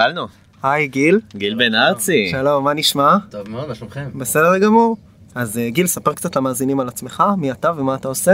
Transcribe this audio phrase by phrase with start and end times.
[0.00, 0.26] התחלנו.
[0.62, 1.20] היי גיל.
[1.36, 2.28] גיל בן ארצי.
[2.30, 3.16] שלום, מה נשמע?
[3.30, 4.08] טוב מאוד, מה שלומכם?
[4.14, 4.96] בסדר גמור.
[5.34, 8.32] אז אה, גיל, ספר קצת למאזינים על עצמך, מי אתה ומה אתה עושה.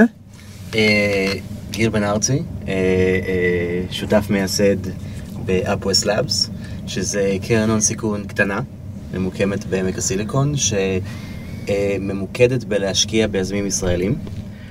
[0.74, 1.32] אה,
[1.70, 2.74] גיל בן ארצי, אה,
[3.90, 4.76] שותף מייסד
[5.46, 6.50] ב-UpWest Labs,
[6.86, 8.60] שזה קרן הון סיכון קטנה,
[9.14, 10.52] ממוקמת בעמק הסיליקון,
[11.66, 14.18] שממוקדת בלהשקיע ביזמים ישראלים.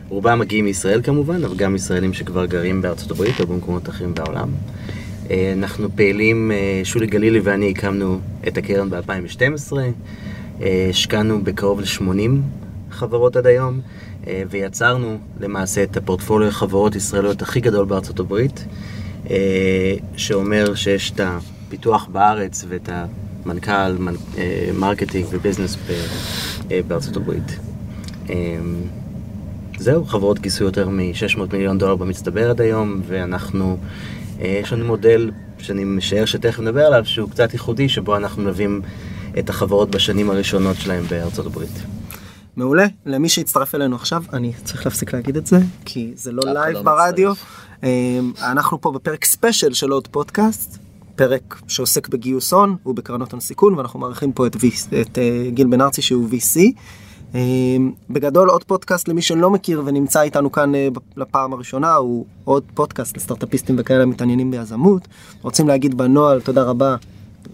[0.10, 4.50] רובם מגיעים מישראל כמובן, אבל גם ישראלים שכבר גרים בארצות הברית או במקומות אחרים בעולם.
[5.32, 9.74] אה, אנחנו פעילים, אה, שולי גלילי ואני הקמנו את הקרן ב-2012,
[10.62, 12.30] אה, השקענו בקרוב ל-80
[12.92, 13.80] חברות עד היום,
[14.50, 18.66] ויצרנו למעשה את הפורטפוליו החברות ישראליות הכי גדול בארצות הברית,
[20.18, 24.40] שאומר שיש את הפיתוח בארץ ואת המנכ"ל, מנ-
[24.74, 25.78] marketing ו business
[26.88, 27.60] בארצות הברית.
[29.80, 33.78] זהו, חברות גייסו יותר מ-600 מיליון דולר במצטבר עד היום, ואנחנו,
[34.40, 38.82] יש לנו מודל שאני משער שתכף נדבר עליו, שהוא קצת ייחודי, שבו אנחנו מביאים
[39.40, 41.84] את החברות בשנים הראשונות שלהם בארצות הברית.
[42.56, 42.86] מעולה.
[43.06, 46.82] למי שהצטרף אלינו עכשיו, אני צריך להפסיק להגיד את זה, כי זה לא live לא
[46.82, 47.34] ברדיו.
[47.84, 50.78] אה, אנחנו פה בפרק ספיישל של עוד פודקאסט,
[51.16, 54.60] פרק שעוסק בגיוס הון ובקרנות הון סיכון, ואנחנו מארחים פה את, V,
[55.02, 56.60] את אה, גיל בן ארצי שהוא VC.
[57.36, 57.40] אה,
[58.10, 60.88] בגדול עוד פודקאסט למי שלא מכיר ונמצא איתנו כאן אה,
[61.18, 65.08] לפעם הראשונה הוא עוד פודקאסט לסטארטאפיסטים וכאלה המתעניינים ביזמות.
[65.42, 66.96] רוצים להגיד בנוהל תודה רבה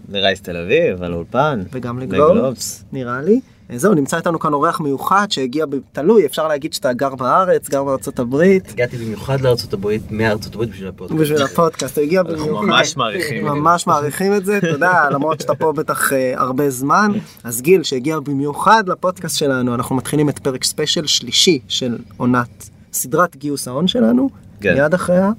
[0.08, 1.62] לרייס תל אביב, על אולפן.
[1.72, 2.84] וגם לגלובס, לגלובס.
[2.92, 3.40] נראה לי.
[3.72, 5.64] אה, זהו, נמצא איתנו כאן אורח מיוחד שהגיע.
[5.92, 10.70] תלוי, אפשר להגיד שאתה גר בארץ, גר בארצות הברית, הגעתי במיוחד לארצות הברית, מארצות הברית
[10.70, 11.20] בשביל הפודקאסט.
[11.20, 12.66] בשביל הפודקאסט, הוא הגיע אנחנו במיוחד.
[12.66, 13.44] ממש מעריכים.
[13.44, 17.12] ממש מעריכים את זה, תודה, למרות שאתה פה בטח אה, הרבה זמן.
[17.44, 23.36] אז גיל, שהגיע במיוחד לפודקאסט שלנו, אנחנו מתחילים את פרק ספיישל שלישי של עונת סדרת
[23.36, 24.74] גיוס ההון שלנו, כן.
[24.74, 25.30] מיד אחריה.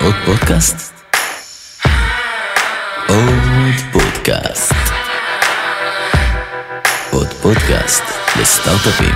[0.00, 0.92] עוד פודקאסט?
[3.08, 4.79] עוד פודקאסט.
[7.54, 8.02] פודקאסט
[8.40, 9.14] לסטארט-אפים.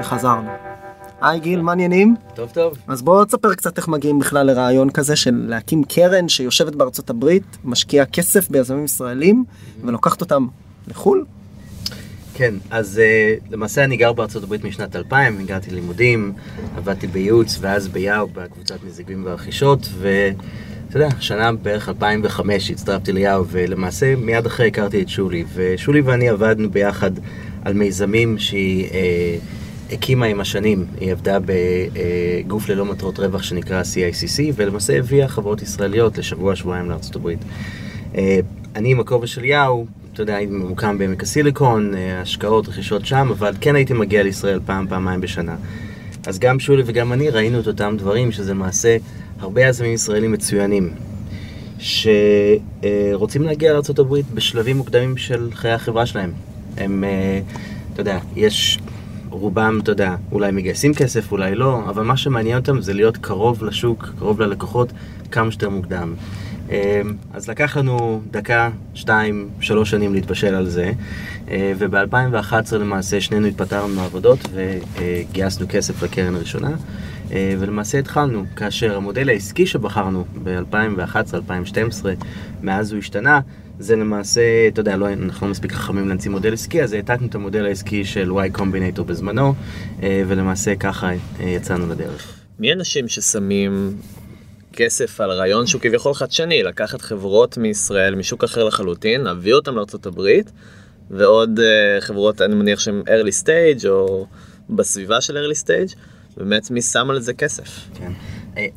[0.00, 0.50] וחזרנו.
[1.20, 2.16] היי גיל, מה העניינים?
[2.34, 2.78] טוב טוב.
[2.86, 7.56] אז בוא תספר קצת איך מגיעים בכלל לרעיון כזה של להקים קרן שיושבת בארצות הברית,
[7.64, 9.44] משקיעה כסף ביזמים ישראלים
[9.84, 10.46] ולוקחת אותם
[10.86, 11.24] לחו"ל.
[12.38, 16.32] כן, אז uh, למעשה אני גר בארצות הברית משנת 2000, הגעתי ללימודים,
[16.76, 24.16] עבדתי בייעוץ ואז ביאו בקבוצת מזיגים ורכישות, ואתה יודע, שנה בערך 2005 הצטרפתי ליאו, ולמעשה
[24.16, 27.10] מיד אחרי הכרתי את שולי, ושולי ואני עבדנו ביחד
[27.64, 34.52] על מיזמים שהיא uh, הקימה עם השנים, היא עבדה בגוף ללא מטרות רווח שנקרא CICC,
[34.54, 37.40] ולמעשה הביאה חברות ישראליות לשבוע שבועיים לארצות הברית.
[38.14, 38.40] אה,
[38.76, 39.86] אני עם הכובע של יאו,
[40.18, 44.60] אתה יודע, הייתי ממוקם בעמק הסיליקון, אה, השקעות, רכישות שם, אבל כן הייתי מגיע לישראל
[44.66, 45.56] פעם, פעמיים בשנה.
[46.26, 48.96] אז גם שולי וגם אני ראינו את אותם דברים, שזה למעשה
[49.40, 50.90] הרבה יזמים ישראלים מצוינים,
[51.78, 56.32] שרוצים להגיע לארה"ב בשלבים מוקדמים של חיי החברה שלהם.
[56.76, 57.40] הם, אה,
[57.92, 58.78] אתה יודע, יש...
[59.30, 63.64] רובם, אתה יודע, אולי מגייסים כסף, אולי לא, אבל מה שמעניין אותם זה להיות קרוב
[63.64, 64.92] לשוק, קרוב ללקוחות,
[65.30, 66.14] כמה שיותר מוקדם.
[66.70, 67.00] אה,
[67.32, 70.92] אז לקח לנו דקה, שתיים, שלוש שנים להתבשל על זה,
[71.50, 76.70] אה, וב-2011 למעשה שנינו התפטרנו מעבודות וגייסנו כסף לקרן הראשונה,
[77.32, 82.06] אה, ולמעשה התחלנו, כאשר המודל העסקי שבחרנו ב-2011-2012,
[82.62, 83.40] מאז הוא השתנה,
[83.78, 87.34] זה למעשה, אתה יודע, לא, אנחנו לא מספיק חכמים להמציא מודל עסקי, אז העתקנו את
[87.34, 89.54] המודל העסקי של Y Combinator בזמנו,
[90.02, 92.38] ולמעשה ככה אה, יצאנו לדרך.
[92.58, 93.94] מי אנשים ששמים
[94.78, 100.06] כסף על רעיון שהוא כביכול חדשני, לקחת חברות מישראל, משוק אחר לחלוטין, להביא אותם לארצות
[100.06, 100.50] הברית,
[101.10, 104.26] ועוד uh, חברות, אני מניח שהם early stage, או
[104.70, 105.96] בסביבה של early stage,
[106.36, 107.68] באמת מי שם על זה כסף?
[107.94, 108.12] כן.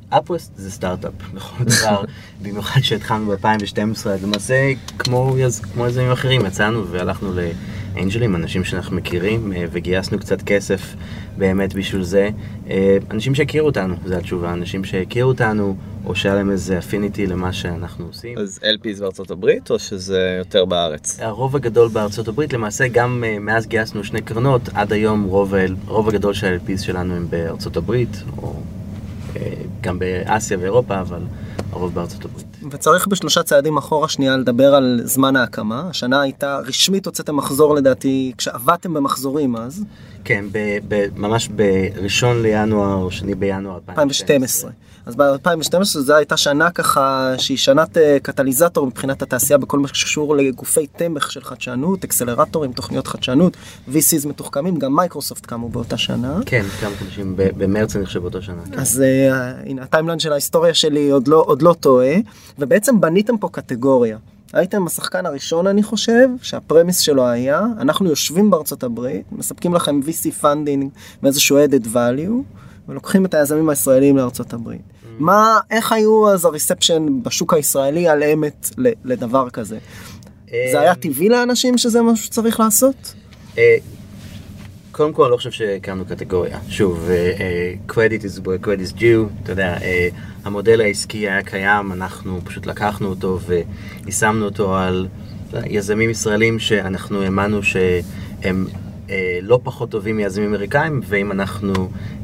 [0.10, 2.04] אפווסט זה סטארט-אפ בכל דבר,
[2.42, 5.36] במיוחד שהתחלנו ב-2012, אז למעשה כמו
[5.74, 7.34] כמו יזמים אחרים יצאנו והלכנו
[7.96, 10.96] לאנג'לים, אנשים שאנחנו מכירים, אה, וגייסנו קצת כסף
[11.38, 12.30] באמת בשביל זה.
[12.70, 17.54] אה, אנשים שהכירו אותנו, זו התשובה, אנשים שהכירו אותנו, או שהיה להם איזה אפיניטי למה
[17.54, 18.38] שאנחנו עושים.
[18.38, 21.20] אז LPs בארצות הברית, או שזה יותר בארץ?
[21.20, 25.54] הרוב הגדול בארצות הברית, למעשה גם אה, מאז גייסנו שני קרנות, עד היום רוב,
[25.88, 28.81] רוב הגדול של ה-LPs שלנו הם בארצות הברית, או אה,
[29.82, 31.22] גם באסיה ואירופה, אבל
[31.72, 32.51] הרוב בארצות הברית.
[32.72, 35.84] וצריך בשלושה צעדים אחורה שנייה לדבר על זמן ההקמה.
[35.90, 39.84] השנה הייתה, רשמית הוצאתם מחזור לדעתי, כשעבדתם במחזורים אז,
[40.24, 44.72] כן, ב- ב- ממש בראשון לינואר, שני בינואר 2012.
[45.06, 50.36] אז ב-2012 זו הייתה שנה ככה שהיא שנת אה, קטליזטור מבחינת התעשייה בכל מה שקשור
[50.36, 53.58] לגופי תמך של חדשנות, אקסלרטורים, תוכניות חדשנות,
[53.94, 56.40] VCs מתוחכמים, גם מייקרוסופט קמו באותה שנה.
[56.46, 58.62] כן, כמה חודשים, במרץ אני חושב באותו שנה.
[58.72, 58.80] כן.
[58.80, 62.16] אז אה, הנה ה timeline של ההיסטוריה שלי עוד לא, עוד לא טועה,
[62.60, 64.18] ובעצם בניתם פה קטגוריה.
[64.54, 70.00] הייתם השחקן הראשון אני חושב, שה premise שלו היה, אנחנו יושבים בארצות הברית, מספקים לכם
[70.08, 70.90] VC funding
[71.24, 72.60] ואיזשהו added value,
[72.90, 74.82] ולוקחים את היזמים הישראלים לארצות הברית.
[75.20, 79.78] מה, איך היו אז ה reception בשוק הישראלי על אמת לדבר כזה?
[80.48, 83.14] זה היה טבעי לאנשים שזה משהו שצריך לעשות?
[84.92, 86.60] קודם כל, אני לא חושב שהקמנו קטגוריה.
[86.70, 90.10] שוב, אה, credit is where credit is due, אתה יודע, אה,
[90.44, 93.40] המודל העסקי היה קיים, אנחנו פשוט לקחנו אותו
[94.06, 95.08] ויישמנו אותו על
[95.66, 98.68] יזמים ישראלים שאנחנו האמנו שהם
[99.10, 101.74] אה, לא פחות טובים מיזמים אמריקאים, ואם אנחנו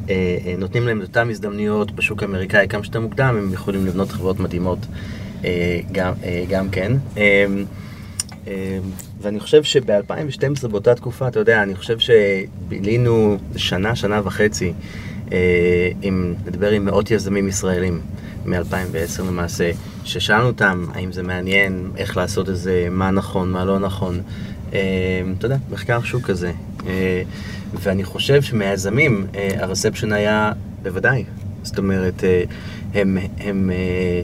[0.10, 4.40] אה, נותנים להם את אותן הזדמנויות בשוק האמריקאי כמה שיותר מוקדם, הם יכולים לבנות חברות
[4.40, 4.80] מדהימות
[5.46, 6.92] אה, גם, אה, גם כן.
[7.18, 7.46] אה,
[9.22, 14.74] ואני חושב שב-2012 באותה תקופה, אתה יודע, אני חושב שבילינו שנה, שנה וחצי,
[15.31, 18.02] אה, עם, נדבר עם מאות יזמים ישראלים
[18.46, 19.72] מ-2010 למעשה,
[20.04, 24.22] ששאלנו אותם האם זה מעניין, איך לעשות את זה, מה נכון, מה לא נכון.
[24.74, 24.80] אה,
[25.38, 26.52] אתה יודע, מחקר שוק כזה.
[26.88, 27.22] אה,
[27.74, 30.52] ואני חושב שמהיזמים, אה, הרספשן היה
[30.84, 31.24] בוודאי.
[31.64, 32.44] זאת אומרת, אה,
[32.94, 34.22] הם, הם, אה,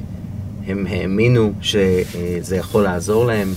[0.68, 3.54] הם האמינו שזה יכול לעזור להם,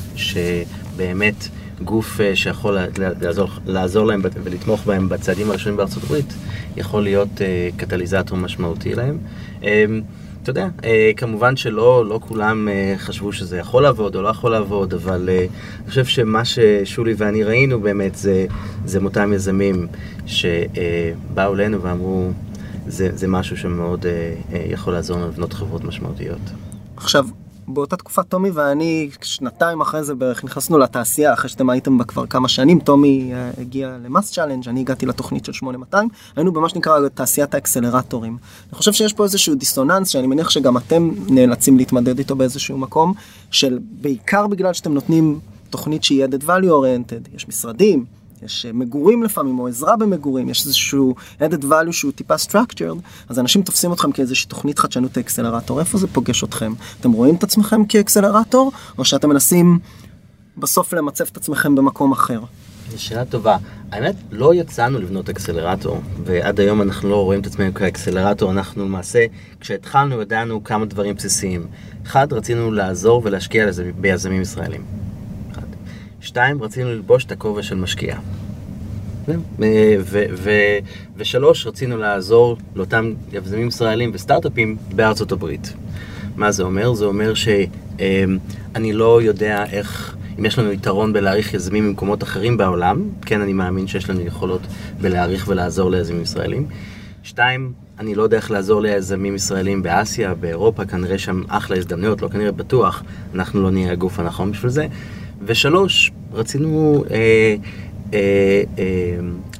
[0.97, 1.49] שבאמת
[1.85, 2.79] גוף אה, שיכול
[3.21, 6.35] לעזור, לעזור להם ולתמוך בהם בצעדים הראשונים בארצות הברית,
[6.77, 9.19] יכול להיות אה, קטליזטור משמעותי להם.
[9.65, 9.85] אה,
[10.43, 10.69] אתה יודע,
[11.17, 16.05] כמובן שלא לא כולם חשבו שזה יכול לעבוד או לא יכול לעבוד, אבל אני חושב
[16.05, 18.47] שמה ששולי ואני ראינו באמת זה,
[18.85, 19.87] זה מאותם יזמים
[20.27, 22.31] שבאו אלינו ואמרו,
[22.87, 24.07] זה, זה משהו שמאוד
[24.71, 26.41] יכול לעזור לנו לבנות חברות משמעותיות.
[26.97, 27.27] עכשיו,
[27.69, 32.27] באותה תקופה טומי ואני, שנתיים אחרי זה בערך נכנסנו לתעשייה, אחרי שאתם הייתם בה כבר
[32.27, 37.55] כמה שנים, טומי אה, הגיע ל-MassChallenge, אני הגעתי לתוכנית של 8200, היינו במה שנקרא תעשיית
[37.55, 38.37] האקסלרטורים.
[38.71, 43.13] אני חושב שיש פה איזשהו דיסוננס, שאני מניח שגם אתם נאלצים להתמודד איתו באיזשהו מקום,
[43.51, 45.41] של בעיקר בגלל שאתם נותנים
[45.71, 48.05] תוכנית שהיא added value oriented, יש משרדים,
[48.43, 52.99] יש אה, מגורים לפעמים, או עזרה במגורים, יש איזשהו added value שהוא טיפה structured,
[53.29, 55.81] אז אנשים תופסים אתכם כאיזושהי תוכנית חדשנות האקסלרטור.
[55.81, 56.73] איפה זה פוגש אתכם?
[57.01, 59.79] אתם רואים את עצמכם כאקסלרטור, או שאתם מנסים
[60.57, 62.41] בסוף למצב את עצמכם במקום אחר?
[62.91, 63.57] זו שאלה טובה.
[63.93, 68.51] האמת, לא יצאנו לבנות אקסלרטור, ועד היום אנחנו לא רואים את עצמנו כאקסלרטור.
[68.51, 69.27] אנחנו למעשה,
[69.61, 71.67] כשהתחלנו ידענו כמה דברים בסיסיים.
[72.07, 75.06] אחד, רצינו לעזור ולהשקיע לזה ביזמים ישראלים.
[76.27, 78.17] שתיים, רצינו ללבוש את הכובע של משקיע.
[80.39, 80.79] ו-
[81.17, 85.73] ושלוש, רצינו לעזור לאותם יזמים ישראלים וסטארט-אפים בארצות הברית.
[86.37, 86.95] מה זה אומר?
[86.95, 93.03] זה אומר שאני לא יודע איך, אם יש לנו יתרון בלהעריך יזמים ממקומות אחרים בעולם,
[93.27, 94.63] כן, אני מאמין שיש לנו יכולות
[95.01, 96.67] בלהעריך ולעזור ליזמים ישראלים.
[97.23, 102.29] שתיים, אני לא יודע איך לעזור ליזמים ישראלים באסיה, באירופה, כנראה שם אחלה הזדמנויות, לא
[102.29, 103.03] כנראה בטוח,
[103.35, 104.87] אנחנו לא נהיה הגוף הנכון בשביל זה.
[105.45, 107.57] ושלוש, רצינו אה,
[108.15, 108.85] אה, אה,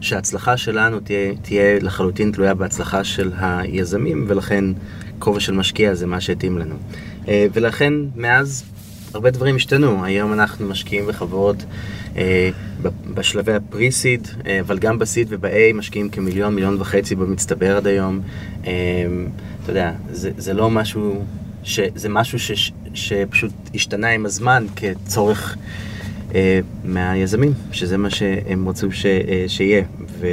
[0.01, 4.65] שההצלחה שלנו תהיה, תהיה לחלוטין תלויה בהצלחה של היזמים, ולכן
[5.19, 6.75] כובע של משקיע זה מה שהתאים לנו.
[7.29, 8.65] אה, ולכן מאז
[9.15, 11.65] הרבה דברים השתנו, היום אנחנו משקיעים בחברות
[12.17, 12.51] אה,
[13.15, 18.21] בשלבי הפרי-סיד, אה, אבל גם בסיד וב-A משקיעים כמיליון, מיליון וחצי במצטבר עד היום.
[18.67, 18.73] אה,
[19.63, 21.25] אתה יודע, זה, זה לא משהו,
[21.67, 25.57] ש, זה משהו ש, שפשוט השתנה עם הזמן כצורך
[26.35, 29.83] אה, מהיזמים, שזה מה שהם רצו ש, אה, שיהיה.
[30.19, 30.27] ו...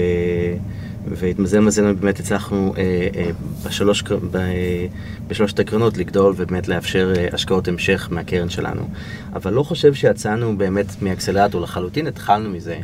[1.08, 3.30] והתמזל מזלנו, באמת הצלחנו אה, אה,
[3.66, 4.88] בשלוש, ב, אה,
[5.28, 8.90] בשלושת הקרנות לגדול ובאמת לאפשר אה, השקעות המשך מהקרן שלנו.
[9.34, 12.78] אבל לא חושב שיצאנו באמת מאקסלרטור לחלוטין, התחלנו מזה.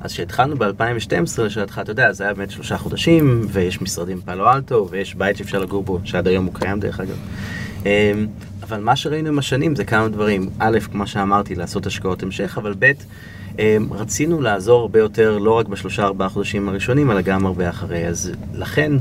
[0.00, 4.88] אז כשהתחלנו ב-2012, לשאלתך, אתה יודע, זה היה באמת שלושה חודשים, ויש משרדים פאלו אלטו,
[4.90, 7.16] ויש בית שאפשר לגור בו, שעד היום הוא קיים דרך אגב.
[7.86, 8.12] אה,
[8.62, 10.50] אבל מה שראינו עם השנים זה כמה דברים.
[10.58, 12.92] א', כמו שאמרתי, לעשות השקעות המשך, אבל ב',
[13.58, 18.06] אה, רצינו לעזור הרבה יותר, לא רק בשלושה ארבעה חודשים הראשונים, אלא גם הרבה אחרי.
[18.06, 18.92] אז לכן,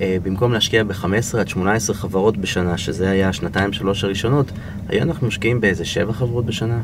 [0.00, 4.52] אה, במקום להשקיע ב-15 עד 18 חברות בשנה, שזה היה השנתיים שלוש הראשונות,
[4.88, 6.80] היום אנחנו משקיעים באיזה שבע חברות בשנה,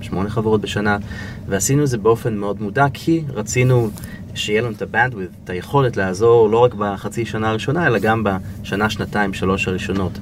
[0.00, 0.98] שמונה חברות בשנה,
[1.48, 3.90] ועשינו את זה באופן מאוד מודע, כי רצינו
[4.34, 8.90] שיהיה לנו את ה-bandwidth, את היכולת לעזור לא רק בחצי שנה הראשונה, אלא גם בשנה,
[8.90, 10.18] שנתיים, שלוש הראשונות.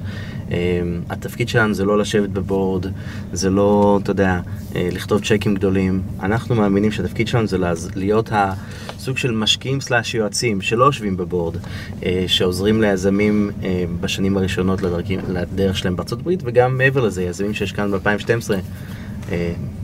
[1.09, 2.85] התפקיד שלנו זה לא לשבת בבורד,
[3.33, 4.39] זה לא, אתה יודע,
[4.75, 6.01] אה, לכתוב צ'קים גדולים.
[6.19, 7.57] אנחנו מאמינים שהתפקיד שלנו זה
[7.95, 11.55] להיות הסוג של משקיעים סלאש יועצים שלא יושבים בבורד,
[12.03, 14.81] אה, שעוזרים ליזמים אה, בשנים הראשונות
[15.29, 18.51] לדרך שלהם בארצות הברית, וגם מעבר לזה, יזמים שיש כאן ב-2012.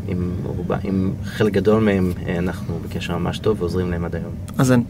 [0.08, 0.32] עם,
[0.84, 4.32] עם חלק גדול מהם אנחנו בקשר ממש טוב ועוזרים להם עד היום.
[4.58, 4.84] אז אני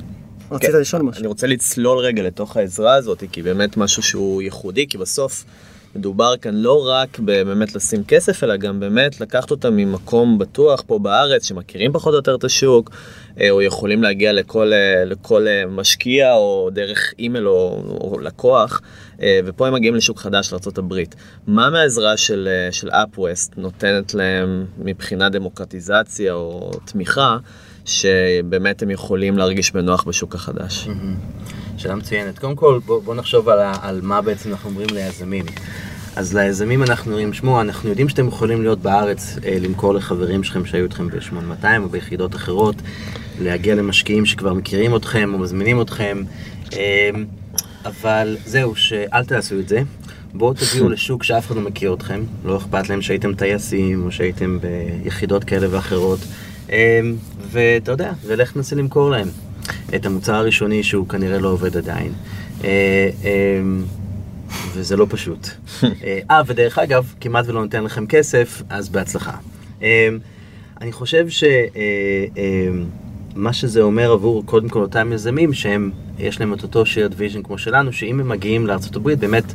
[0.51, 0.79] רצית כן.
[0.79, 1.19] לשאול משהו.
[1.19, 5.45] אני רוצה לצלול רגע לתוך העזרה הזאת, כי באמת משהו שהוא ייחודי, כי בסוף
[5.95, 10.99] מדובר כאן לא רק באמת לשים כסף, אלא גם באמת לקחת אותם ממקום בטוח פה
[10.99, 12.91] בארץ, שמכירים פחות או יותר את השוק,
[13.39, 18.81] אה, או יכולים להגיע לכל, אה, לכל אה, משקיע, או דרך אימייל או, או לקוח,
[19.45, 20.95] ופה הם מגיעים לשוק חדש לארה"ב.
[21.47, 27.37] מה מהעזרה של, של אפווסט נותנת להם מבחינת דמוקרטיזציה או תמיכה?
[27.87, 30.87] שבאמת הם יכולים להרגיש בנוח בשוק החדש.
[31.77, 32.39] שאלה מצוינת.
[32.39, 35.45] קודם כל, בוא, בוא נחשוב על, על מה בעצם אנחנו אומרים ליזמים.
[36.15, 40.65] אז ליזמים אנחנו אומרים, שמעו, אנחנו יודעים שאתם יכולים להיות בארץ, אה, למכור לחברים שלכם
[40.65, 42.75] שהיו איתכם ב-8200 או ביחידות אחרות,
[43.39, 46.23] להגיע למשקיעים שכבר מכירים אתכם או מזמינים אתכם,
[46.73, 47.09] אה,
[47.85, 49.81] אבל זהו, שאל תעשו את זה.
[50.33, 54.57] בואו תגיעו לשוק שאף אחד לא מכיר אתכם, לא אכפת להם שהייתם טייסים או שהייתם
[54.61, 56.19] ביחידות כאלה ואחרות.
[56.69, 57.15] אמ,
[57.51, 59.27] ואתה יודע, ולך תנסה למכור להם
[59.95, 62.11] את המוצר הראשוני שהוא כנראה לא עובד עדיין.
[62.63, 63.83] אה, אמ,
[64.73, 65.47] וזה לא פשוט.
[65.83, 69.37] אה, אה, ודרך אגב, כמעט ולא נותן לכם כסף, אז בהצלחה.
[69.81, 69.87] אמ,
[70.81, 71.55] אני חושב שמה
[73.47, 77.43] אה, שזה אומר עבור קודם כל אותם יזמים, שהם, יש להם את אותו shared vision
[77.43, 79.53] כמו שלנו, שאם הם מגיעים לארה"ב, באמת,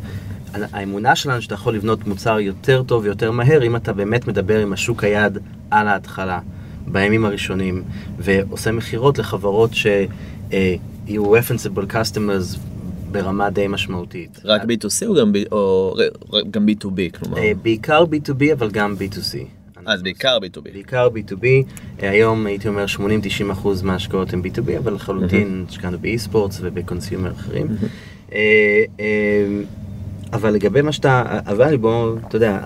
[0.55, 4.73] האמונה שלנו שאתה יכול לבנות מוצר יותר טוב ויותר מהר, אם אתה באמת מדבר עם
[4.73, 5.39] השוק היד
[5.71, 6.41] על ההתחלה.
[6.87, 7.83] בימים הראשונים,
[8.19, 12.59] ועושה מכירות לחברות שיהיו referenceable customers
[13.13, 14.41] ברמה די משמעותית.
[14.45, 15.95] רק B2C או גם, B, או
[16.51, 17.19] גם B2B?
[17.19, 17.39] כלומר...
[17.39, 19.39] אה, בעיקר B2B אבל גם B2C.
[19.87, 20.73] אז בעיקר B2B.
[20.73, 21.45] בעיקר B2B,
[22.03, 23.01] אה, היום הייתי אומר 80-90%
[23.83, 27.67] מההשקעות הן B2B, אבל לחלוטין השקענו באי-ספורטס ובקונסיומר אחרים.
[28.33, 28.85] אה,
[30.33, 32.59] אבל לגבי מה שאתה, אבל בוא, אתה יודע,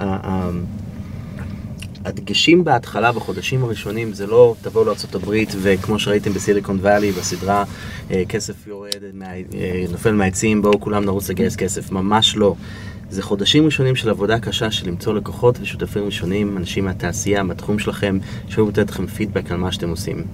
[2.06, 7.64] הדגשים בהתחלה, בחודשים הראשונים, זה לא תבואו לארה"ב וכמו שראיתם בסיליקון וואלי בסדרה,
[8.10, 8.90] אה, כסף יורד,
[9.22, 12.54] אה, נופל מהעצים, בואו כולם נרוץ לגייס כסף, ממש לא.
[13.10, 18.18] זה חודשים ראשונים של עבודה קשה של למצוא לקוחות ושותפים ראשונים, אנשים מהתעשייה, מהתחום שלכם,
[18.48, 20.24] שיכולים לתת לכם פידבק על מה שאתם עושים.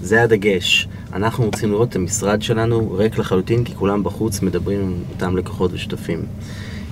[0.00, 0.88] זה הדגש.
[1.12, 5.70] אנחנו רוצים לראות את המשרד שלנו ריק לחלוטין, כי כולם בחוץ מדברים עם אותם לקוחות
[5.72, 6.22] ושותפים.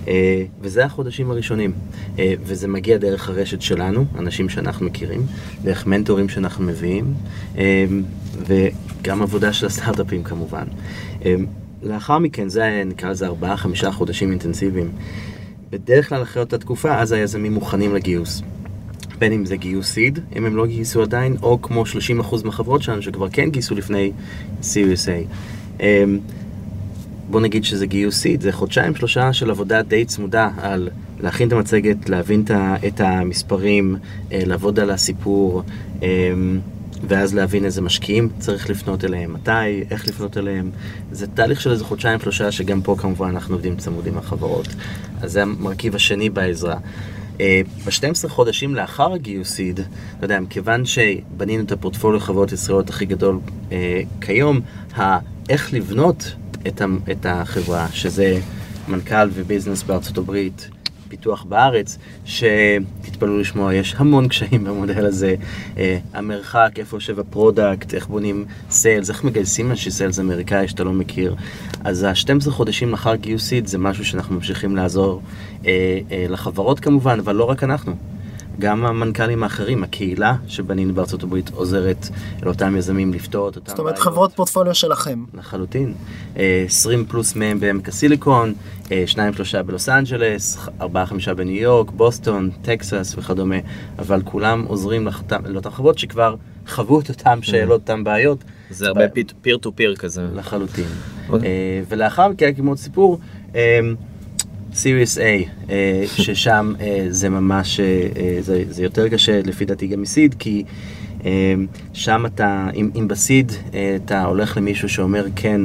[0.09, 1.73] אה, וזה החודשים הראשונים.
[2.19, 5.27] אה, וזה מגיע דרך הרשת שלנו, אנשים שאנחנו מכירים,
[5.63, 7.15] דרך מנטורים שאנחנו מביאים,
[7.59, 7.85] אה,
[8.47, 10.65] וגם עבודה של הסטארט-אפים כמובן.
[11.83, 14.91] לאחר מכן, זה נקרא לזה ארבעה, חמישה חודשים אינטנסיביים.
[15.71, 18.43] בדרך כלל אחרי אותה תקופה, אז היזמים מוכנים לגיוס.
[19.19, 23.03] בין אם זה גיוס סיד, אם הם לא גייסו עדיין, או כמו 30% מהחברות שלנו
[23.03, 24.13] שכבר כן גייסו לפני
[24.63, 25.83] Series A.
[27.31, 30.89] בוא נגיד שזה גיוס סיד, זה חודשיים שלושה של עבודה די צמודה על
[31.21, 32.45] להכין את המצגת, להבין
[32.87, 33.97] את המספרים,
[34.33, 35.63] אה, לעבוד על הסיפור,
[36.03, 36.09] אה,
[37.09, 40.71] ואז להבין איזה משקיעים צריך לפנות אליהם, מתי, איך לפנות אליהם.
[41.13, 44.69] זה תהליך של איזה חודשיים שלושה, שגם פה כמובן אנחנו עובדים צמוד עם החברות.
[45.21, 46.77] אז זה המרכיב השני בעזרה.
[47.35, 47.41] Uh,
[47.85, 49.81] ב-12 חודשים לאחר הגיוס סיד,
[50.17, 53.39] אתה יודע, מכיוון שבנינו את הפורטפוליו חברות ישראליות הכי גדול
[53.69, 53.73] uh,
[54.21, 54.61] כיום,
[55.49, 56.35] איך לבנות
[56.69, 58.41] את, את החברה, שזה
[58.89, 60.69] מנכ"ל וביזנס בארצות הברית,
[61.09, 65.35] פיתוח בארץ, שתתפלאו לשמוע, יש המון קשיים במודל הזה.
[65.75, 65.79] Uh,
[66.15, 70.93] המרחק, איפה יושב ה product, איך בונים sales, איך מגייסים אנשי sales אמריקאי שאתה לא
[70.93, 71.35] מכיר.
[71.85, 75.23] אז ה-12 חודשים לאחר גיוסית זה משהו שאנחנו ממשיכים לעזור
[75.63, 75.69] uh, uh,
[76.29, 77.97] לחברות כמובן, אבל לא רק אנחנו.
[78.59, 82.09] גם המנכ"לים האחרים, הקהילה שבנינו בארצות הברית עוזרת
[82.43, 85.25] לאותם יזמים לפתור את אותם זאת אומרת חברות פורטפוליו שלכם.
[85.35, 85.95] לחלוטין.
[86.37, 88.55] 20 אה, פלוס מהם בעמק הסיליקון,
[88.87, 88.91] 2-3
[89.55, 90.85] אה, בלוס אנג'לס, 4-5
[91.37, 93.57] בניו יורק, בוסטון, טקסס וכדומה,
[93.99, 95.09] אבל כולם עוזרים
[95.45, 96.37] לאותן חברות שכבר
[96.69, 97.47] חוו את אותן mm.
[97.47, 98.45] שאלות, אותן בעיות.
[98.71, 99.05] זה הרבה
[99.43, 100.27] peer to peer כזה.
[100.35, 100.85] לחלוטין.
[101.29, 101.49] אוקיי.
[101.49, 103.19] אה, ולאחר מכן, כמו סיפור,
[104.75, 105.21] Series A,
[105.71, 110.35] אה, ששם אה, זה ממש, אה, זה, זה יותר קשה לפי דעתי גם מ seed,
[110.39, 110.65] כי
[111.93, 113.53] שם אתה, אם, אם ב seed
[113.97, 115.61] אתה הולך למישהו שאומר כן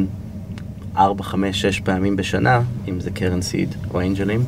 [0.98, 4.44] 4, 5, 6 פעמים בשנה, אם זה קרן סיד או אנג'לים,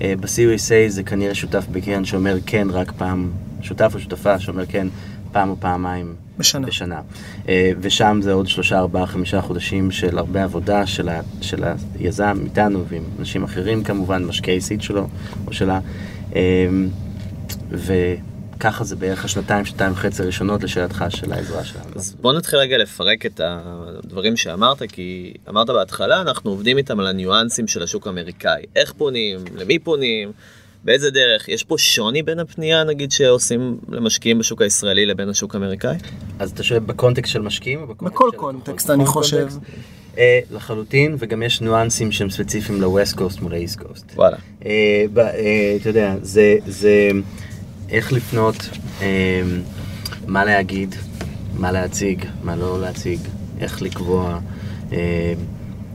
[0.00, 3.30] בסיריוס A זה כנראה שותף בקרן שאומר כן רק פעם,
[3.62, 4.86] שותף או שותפה שאומר כן
[5.32, 6.66] פעם או פעמיים בשנה.
[6.66, 7.00] בשנה.
[7.48, 11.64] אה, ושם זה עוד שלושה, ארבעה, חמישה חודשים של הרבה עבודה של, ה, של
[11.98, 15.08] היזם איתנו ועם אנשים אחרים כמובן, משקיעי סיד שלו
[15.46, 15.80] או שלה.
[16.34, 16.66] אה,
[17.70, 21.84] וככה זה בערך השנתיים, שנתיים וחצי הראשונות לשאלתך של העזרה שלנו.
[21.94, 27.06] אז בוא נתחיל רגע לפרק את הדברים שאמרת, כי אמרת בהתחלה, אנחנו עובדים איתם על
[27.06, 28.62] הניואנסים של השוק האמריקאי.
[28.76, 30.32] איך פונים, למי פונים,
[30.84, 31.48] באיזה דרך.
[31.48, 35.96] יש פה שוני בין הפנייה, נגיד, שעושים למשקיעים בשוק הישראלי לבין השוק האמריקאי?
[36.38, 38.90] אז אתה שואל בקונטקסט של משקיעים בכל קונטקסט?
[38.90, 39.48] אני חושב.
[40.18, 44.04] אה, לחלוטין, וגם יש ניואנסים שהם ספציפיים ל-West Coast מול ה-East Coast.
[44.16, 44.36] וואלה.
[44.66, 47.10] אה, אה, אתה יודע, זה,
[47.90, 48.56] איך לפנות,
[50.26, 50.94] מה להגיד,
[51.54, 53.20] מה להציג, מה לא להציג,
[53.60, 54.38] איך לקבוע,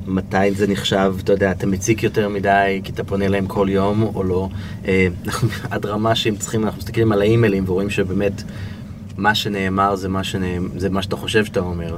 [0.09, 4.03] מתי זה נחשב, אתה יודע, אתה מציק יותר מדי כי אתה פונה אליהם כל יום
[4.15, 4.49] או לא.
[4.87, 5.07] אה,
[5.71, 8.43] עד רמה שהם צריכים, אנחנו מסתכלים על האימיילים ורואים שבאמת
[9.17, 11.97] מה שנאמר זה מה, שנאמר, זה מה שאתה חושב שאתה אומר.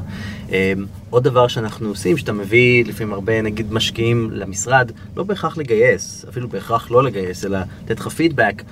[0.51, 0.73] אה,
[1.09, 6.49] עוד דבר שאנחנו עושים, שאתה מביא לפעמים הרבה נגיד משקיעים למשרד, לא בהכרח לגייס, אפילו
[6.49, 8.63] בהכרח לא לגייס, אלא לתת לך פידבק.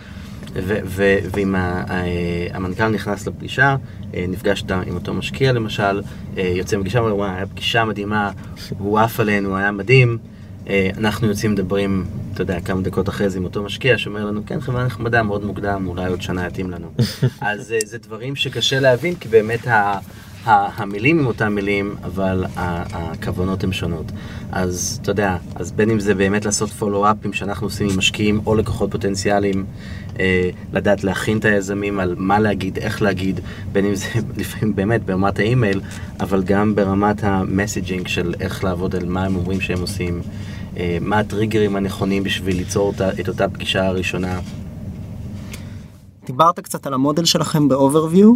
[0.53, 1.56] ואם
[2.53, 3.75] המנכ"ל נכנס לפגישה,
[4.13, 6.01] אה, נפגשת עם אותו משקיע למשל,
[6.38, 8.32] אה, יוצא מפגישה, אומר, וואי, הייתה פגישה מדהימה,
[8.77, 10.18] הוא עף עלינו, היה מדהים.
[10.70, 14.41] אה, אנחנו יוצאים מדברים, אתה יודע, כמה דקות אחרי זה עם אותו משקיע שאומר לנו,
[14.46, 16.88] כן, חברה נחמדה, מאוד מוקדם, אולי עוד שנה יתאים לנו.
[17.41, 20.00] אז זה דברים שקשה להבין, כי באמת ה...
[20.46, 24.12] ה- המילים הם אותם מילים, אבל ה- הכוונות הן שונות.
[24.51, 28.56] אז אתה יודע, אז בין אם זה באמת לעשות פולו-אפים שאנחנו עושים עם משקיעים או
[28.56, 29.65] לקוחות פוטנציאליים,
[30.74, 33.40] לדעת להכין את היזמים על מה להגיד, איך להגיד,
[33.72, 34.06] בין אם זה
[34.38, 35.82] לפעמים באמת ברמת האימייל,
[36.20, 40.22] אבל גם ברמת המסג'ינג של איך לעבוד על מה הם אומרים שהם עושים,
[40.78, 44.40] אה, מה הטריגרים הנכונים בשביל ליצור את אותה פגישה הראשונה.
[46.26, 48.28] דיברת קצת על המודל שלכם ב-overview,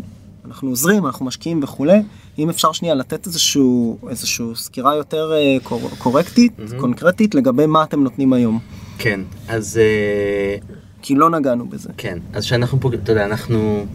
[0.45, 2.01] אנחנו עוזרים, אנחנו משקיעים וכולי.
[2.37, 6.79] אם אפשר שנייה לתת איזשהו, איזשהו סקירה יותר אה, קור, קורקטית, מהמם.
[6.79, 8.59] קונקרטית, לגבי מה אתם נותנים היום.
[8.97, 11.89] כן, אז אה, כי לא נגענו בזה.
[11.97, 13.85] כן, אז שאנחנו פה, אתה יודע, אנחנו...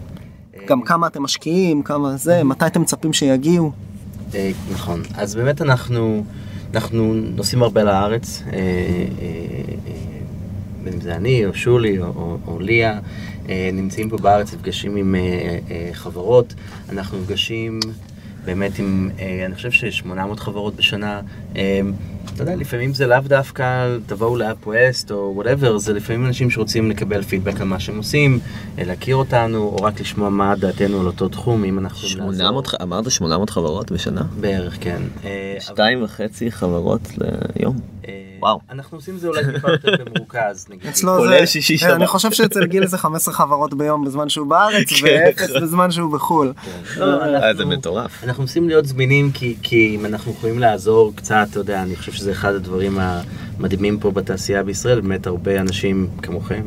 [0.54, 3.72] אה, גם כמה אתם משקיעים, כמה זה, מתי אתם מצפים שיגיעו.
[4.34, 5.02] אה, נכון.
[5.14, 6.24] אז באמת אנחנו,
[6.74, 8.58] אנחנו נוסעים הרבה לארץ, אה,
[10.84, 13.00] בין אם זה אני או שולי או, או, או ליה,
[13.72, 15.14] נמצאים פה בארץ, נפגשים עם
[15.92, 16.54] חברות,
[16.88, 17.80] אנחנו נפגשים
[18.44, 19.10] באמת עם,
[19.46, 21.20] אני חושב ש-800 חברות בשנה.
[22.40, 23.64] אה, אתה יודע, לפעמים זה לאו דווקא
[24.06, 28.38] תבואו ל-UpWest או whatever, זה לפעמים אנשים שרוצים לקבל פידבק על מה שהם עושים,
[28.78, 32.08] אה, להכיר אותנו, או רק לשמוע מה דעתנו על אותו תחום, אם אנחנו...
[32.08, 32.34] יכולים לעזור.
[32.46, 34.22] 800, ח- אמרת 800 חברות בשנה?
[34.40, 35.02] בערך, כן.
[35.24, 37.00] אה, שתיים וחצי חברות
[37.56, 37.76] ליום.
[38.40, 38.60] וואו.
[38.70, 40.86] אנחנו עושים את זה אולי טיפה יותר במרוכז, נגיד.
[40.88, 41.90] אצלו כולל זה, שישי אה, שבת.
[41.90, 45.06] אני חושב שאצל גיל זה 15 חברות ביום בזמן שהוא בארץ, כן.
[45.06, 46.52] ואפס בזמן שהוא בחו"ל.
[46.96, 48.24] לא, לא, אה, זה אנחנו- מטורף.
[48.24, 52.12] אנחנו מנסים להיות זמינים כי, כי אם אנחנו יכולים לעזור קצת, אתה יודע, אני חושב
[52.12, 52.98] שזה אחד הדברים
[53.58, 56.62] המדהימים פה בתעשייה בישראל, באמת הרבה אנשים כמוכם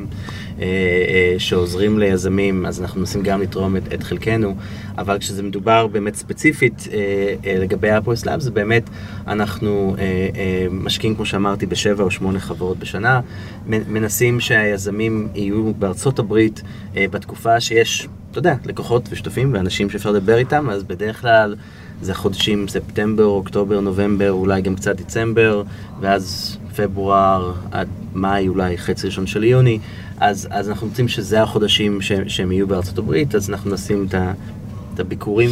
[0.59, 4.55] אה, אה, שעוזרים ליזמים, אז אנחנו מנסים גם לתרום את, את חלקנו,
[4.97, 6.97] אבל כשזה מדובר באמת ספציפית אה,
[7.45, 8.83] אה, לגבי אפוס לאב, זה באמת,
[9.27, 10.03] אנחנו אה,
[10.35, 13.19] אה, משקיעים, כמו שאמרתי, בשבע או שמונה חברות בשנה,
[13.65, 16.61] מנסים שהיזמים יהיו בארצות הברית
[16.93, 21.55] בתקופה שיש, אתה יודע, לקוחות ושותפים ואנשים שאפשר לדבר איתם, אז בדרך כלל
[22.01, 25.63] זה חודשים ספטמבר, אוקטובר, נובמבר, אולי גם קצת דצמבר,
[26.01, 29.79] ואז פברואר עד מאי, אולי חצי ראשון של יוני,
[30.19, 34.13] אז, אז אנחנו רוצים שזה החודשים ש, שהם יהיו בארצות הברית, אז אנחנו נשים את
[34.13, 34.33] ה...
[34.93, 35.49] את הביקורים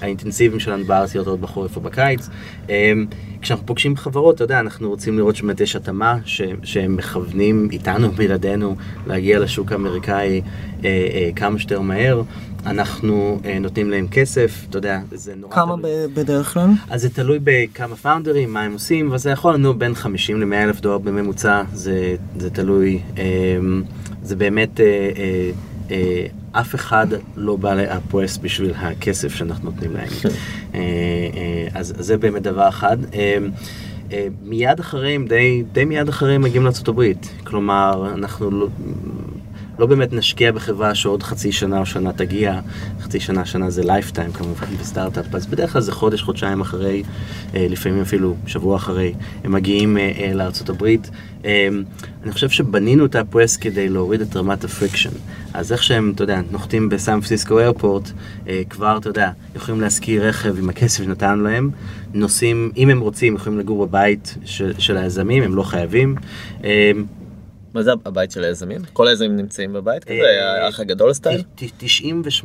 [0.00, 2.28] האינטנסיביים שלנו בארץ להיות עוד בחורף או בקיץ.
[2.68, 3.06] אמ,
[3.42, 8.10] כשאנחנו פוגשים חברות, אתה יודע, אנחנו רוצים לראות שבאמת יש התאמה, ש- שהם מכוונים איתנו,
[8.10, 10.40] בלעדינו, להגיע לשוק האמריקאי
[10.84, 12.22] אה, אה, כמה שיותר מהר.
[12.66, 15.90] אנחנו אה, נותנים להם כסף, אתה יודע, זה נורא כמה תלוי.
[16.14, 16.70] בדרך כלל?
[16.90, 20.80] אז זה תלוי בכמה פאונדרים, מה הם עושים, וזה יכול לנוע בין 50 ל-100 אלף
[20.80, 23.00] דולר בממוצע, זה, זה תלוי.
[23.16, 23.82] אמ,
[24.22, 25.50] זה באמת, אה, אה,
[25.90, 30.08] אה, אף אחד לא בא לאפווסט בשביל הכסף שאנחנו נותנים להם.
[30.74, 30.80] אה,
[31.34, 32.96] אה, אז זה באמת דבר אחד.
[33.14, 33.50] אמ,
[34.12, 37.12] אה, מיד אחריהם, די, די מיד אחריהם מגיעים לארה"ב.
[37.44, 38.68] כלומר, אנחנו
[39.78, 39.86] לא...
[39.92, 42.60] באמת נשקיע בחברה שעוד חצי שנה או שנה תגיע,
[43.00, 47.02] חצי שנה, שנה זה lifetime כמובן בסטארט-אפ, אז בדרך כלל זה חודש, חודשיים אחרי,
[47.54, 51.10] אה, לפעמים אפילו שבוע אחרי, הם מגיעים אה, אה, לארצות הברית.
[51.44, 51.68] אה,
[52.22, 55.10] אני חושב שבנינו את הפרס כדי להוריד את רמת ה friction.
[55.54, 58.10] אז איך שהם, אתה יודע, נוחתים בסן פרנסיסקו airport,
[58.70, 61.70] כבר, אתה יודע, יכולים להשכיר רכב עם הכסף שנתנו להם,
[62.14, 66.16] נוסעים, אם הם רוצים, יכולים לגור בבית של, של היזמים, הם לא חייבים.
[67.76, 68.80] אה, מה זה הבית של היזמים?
[68.92, 70.14] כל היזמים נמצאים בבית כזה?
[70.14, 71.42] אה, האח הגדול סטייל?
[71.42, 72.44] ת- ת- 98%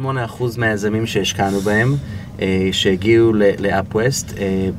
[0.57, 1.95] מהיזמים שהשקענו בהם,
[2.41, 4.33] אה, שהגיעו לאפווסט,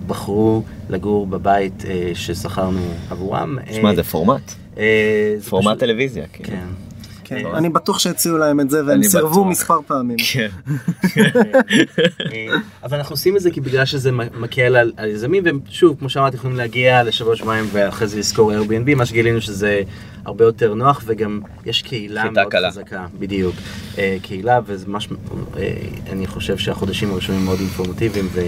[0.06, 2.80] בחרו לגור בבית אה, ששכרנו
[3.10, 3.58] עבורם.
[3.72, 4.52] שמע, אה, זה פורמט.
[4.78, 6.24] אה, פורמט טלוויזיה.
[6.32, 6.48] כאילו.
[6.48, 6.87] כן.
[7.28, 9.46] כן, אה, אני בטוח שהציעו להם את זה והם סירבו בטוח.
[9.46, 10.16] מספר פעמים.
[10.32, 10.48] כן.
[12.32, 12.46] אה,
[12.82, 16.36] אבל אנחנו עושים את זה כי בגלל שזה מקל על על יזמים, ושוב, כמו שאמרתי,
[16.36, 19.82] יכולים להגיע לשבוע שבועיים ואחרי זה לשכור Airbnb, מה שגילינו שזה
[20.24, 22.70] הרבה יותר נוח, וגם יש קהילה מאוד קלה.
[22.70, 23.54] חזקה, בדיוק.
[23.98, 25.08] אה, קהילה, וזה ממש,
[25.56, 25.72] אה,
[26.12, 28.40] אני חושב שהחודשים הראשונים מאוד אינפורמטיביים, ו...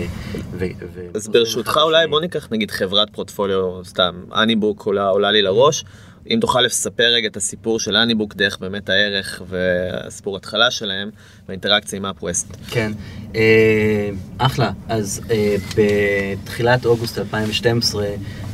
[0.52, 5.42] ו- ו- אז ברשותך אולי בוא ניקח נגיד חברת פורטפוליו סתם אניבוק עולה עולה לי
[5.42, 5.84] לראש.
[6.30, 11.10] אם תוכל לספר רגע את הסיפור של אניבוק דרך באמת הערך והסיפור התחלה שלהם
[11.48, 12.56] והאינטראקציה עם אפווסט.
[12.70, 12.92] כן,
[13.34, 14.70] אה, אחלה.
[14.88, 18.06] אז אה, בתחילת אוגוסט 2012,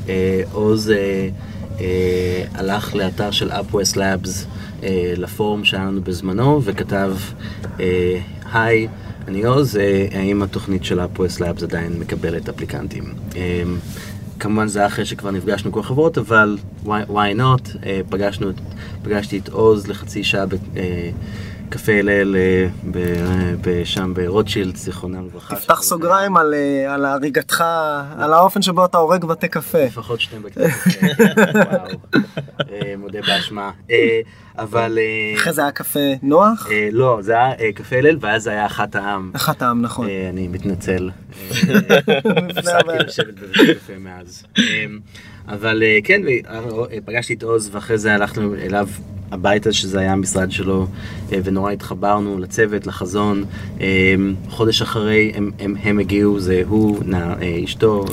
[0.08, 1.28] אה, עוז אה,
[1.80, 4.46] אה, הלך לאתר של Upwest Labs,
[4.82, 7.12] אה, לפורום שהיה לנו בזמנו, וכתב,
[7.80, 8.18] אה,
[8.52, 8.88] היי,
[9.28, 13.14] אני עוז, אה, האם התוכנית של Upwest Labs עדיין מקבלת אפליקנטים?
[14.40, 17.76] כמובן זה היה אחרי שכבר נפגשנו כל החברות, אבל why, why not?
[17.86, 18.50] אה, פגשנו,
[19.02, 20.76] פגשתי את עוז לחצי שעה הלל אה, ב-
[22.36, 22.66] אה,
[23.60, 25.56] ב- שם ברוטשילד, זיכרונם לברכה.
[25.56, 27.64] תפתח סוגריים על, אה, על הריגתך,
[28.18, 29.84] על האופן שבו אתה הורג בתי קפה.
[29.84, 30.70] לפחות שני בקטעים.
[31.54, 31.88] וואו.
[32.72, 33.70] אה, מודה באשמה.
[33.90, 34.20] אה,
[34.58, 34.98] אבל...
[34.98, 38.50] אה, אחרי זה היה קפה נוח, אה, לא, זה היה אה, קפה הלל, ואז זה
[38.50, 39.30] היה אחת העם.
[39.36, 40.08] אחת העם נכון.
[40.08, 41.10] אה, אני מתנצל.
[41.50, 42.98] הפסקתי.
[43.06, 44.44] לשבת בבית קפה מאז.
[44.58, 44.62] אה,
[45.48, 46.60] אבל אה, כן, אה,
[47.04, 48.88] פגשתי את עוז ואחרי זה הלכנו אליו
[49.30, 50.86] הביתה שזה היה המשרד שלו
[51.32, 53.44] אה, ונורא התחברנו לצוות, לחזון.
[53.80, 54.14] אה,
[54.48, 58.04] חודש אחרי הם, הם, הם הגיעו, זה הוא, נע, אה, אשתו,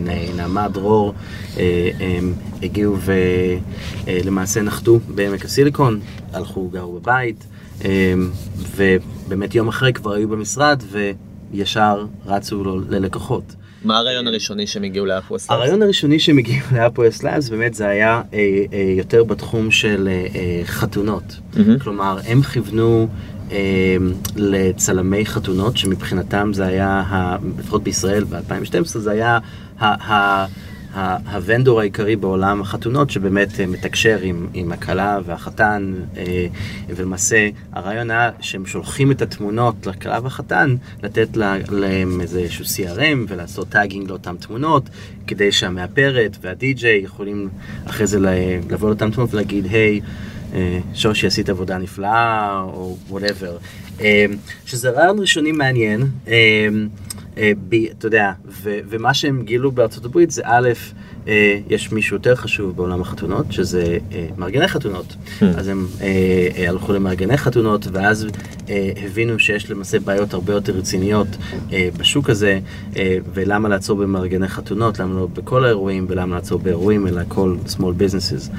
[0.00, 1.14] נע- נעמה, דרור,
[2.00, 2.96] הם הגיעו
[4.06, 6.00] ולמעשה נחתו בעמק הסיליקון,
[6.32, 7.44] הלכו, גרו בבית.
[7.84, 8.30] אמ,
[8.76, 10.82] ובאמת יום אחרי כבר היו במשרד
[11.52, 13.54] וישר רצו ללקוחות.
[13.84, 15.50] מה הרעיון הראשוני שהם הגיעו לאפווסט?
[15.50, 18.38] הרעיון הראשוני שהם הגיעו לאפו-אס לאבס באמת זה היה אה,
[18.72, 21.22] אה, יותר בתחום של אה, אה, חתונות.
[21.56, 21.78] מהמם.
[21.78, 23.08] כלומר, הם כיוונו
[23.52, 23.96] אה,
[24.36, 27.02] לצלמי חתונות שמבחינתם זה היה,
[27.58, 29.38] לפחות בישראל ב-2012 זה היה
[29.80, 30.46] ה-
[30.94, 36.46] הוונדור העיקרי בעולם החתונות שבאמת אה, מתקשר עם, עם הכלה והחתן אה,
[36.88, 43.68] ולמעשה הרעיון היה שהם שולחים את התמונות לכלה והחתן לתת לה- להם איזשהו CRM ולעשות
[43.68, 44.82] tagging לאותן תמונות
[45.26, 47.48] כדי שהמאפרת והדי-ג'יי יכולים
[47.86, 48.18] אחרי זה
[48.70, 50.00] לבוא לאותן תמונות ולהגיד hi
[50.54, 53.56] אה, שושי עשית עבודה נפלאה או whatever.
[54.66, 56.06] שזה רעיון ראשוני מעניין.
[57.38, 60.68] אה, אה, ב- אתה יודע, ו- ומה שהם גילו בארצות הברית זה א',
[61.28, 65.16] אה, יש מישהו יותר חשוב בעולם החתונות, שזה אה, מארגני חתונות.
[65.56, 66.06] אז הם אה,
[66.56, 68.26] אה, הלכו למארגני חתונות, ואז
[68.68, 71.28] אה, הבינו שיש למעשה בעיות הרבה יותר רציניות
[71.98, 72.58] בשוק הזה,
[73.34, 78.50] ולמה לעצור במארגני חתונות, למה לא בכל האירועים, ולמה לעצור באירועים, אלא כל small businesses.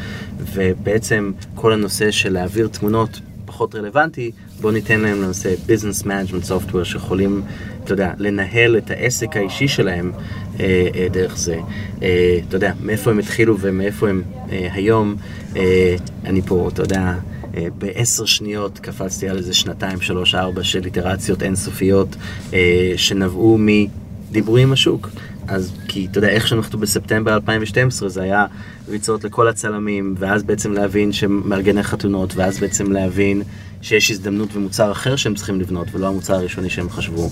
[0.53, 3.19] ובעצם כל הנושא של להעביר תמונות
[3.53, 7.41] פחות רלוונטי, בוא ניתן להם לנושא business management software שיכולים,
[7.83, 10.11] אתה יודע, לנהל את העסק האישי שלהם
[10.59, 11.59] אה, אה, דרך זה.
[12.01, 15.15] אה, אתה יודע, מאיפה הם התחילו ומאיפה הם אה, היום.
[15.55, 17.13] אה, אני פה, אתה יודע,
[17.57, 22.15] אה, בעשר שניות קפצתי על איזה שנתיים, שלוש, ארבע של איטרציות אינסופיות
[22.53, 25.09] אה, שנבעו מדיבורים עם השוק.
[25.47, 28.45] אז כי אתה יודע, איך שאנחנו בספטמבר 2012 זה היה
[28.89, 33.41] ריצות לכל הצלמים, ואז בעצם להבין שהם מארגני חתונות, ואז בעצם להבין
[33.81, 37.29] שיש הזדמנות ומוצר אחר שהם צריכים לבנות, ולא המוצר הראשוני שהם חשבו.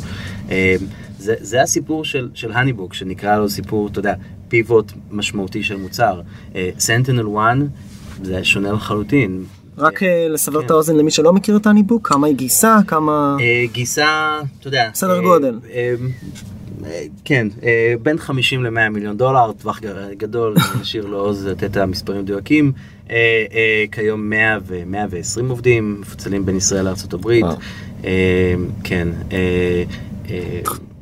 [0.50, 0.76] אה,
[1.20, 4.14] זה, זה הסיפור של, של הניבוק, שנקרא לו סיפור, אתה יודע,
[4.48, 6.22] פיבוט משמעותי של מוצר.
[6.80, 7.58] סנטינל 1
[8.24, 9.44] זה שונה לחלוטין.
[9.78, 10.66] רק אה, לסבר כן.
[10.66, 13.38] את האוזן למי שלא מכיר את הניבוק, כמה היא גייסה, כמה...
[13.40, 14.90] אה, גיסה, אתה יודע.
[14.94, 15.60] סדר אה, גודל.
[16.86, 19.80] אה, כן, אה, בין 50 ל-100 מיליון דולר, טווח
[20.17, 22.72] גדול, נשאיר לו עוז לתת את המספרים מדויקים.
[23.10, 23.46] אה,
[23.91, 27.26] כיום 100 ו-120 עובדים, מפוצלים בין ישראל לארה"ב.
[27.26, 27.56] וואו.
[28.84, 29.08] כן.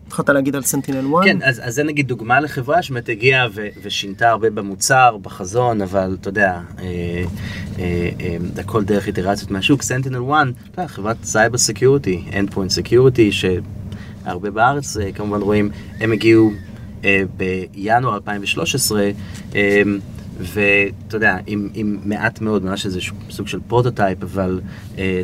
[0.10, 1.26] התחלת להגיד על SentinelOne?
[1.26, 6.18] כן, אז, אז זה נגיד דוגמה לחברה שבאמת הגיעה ו- ושינתה הרבה במוצר, בחזון, אבל
[6.22, 7.24] אתה יודע, אה,
[7.80, 9.82] אה, אה, הכל דרך איטרציות מהשוק.
[9.82, 13.32] SentinelOne, אתה יודע, חברת cyber security, endpoint security,
[14.24, 16.52] שהרבה בארץ אה, כמובן רואים, הם הגיעו
[17.04, 19.10] אה, בינואר 2013,
[19.56, 19.82] אה,
[20.40, 24.62] ואתה יודע, עם, עם מעט מאוד, ממש איזה סוג של prototype, אבל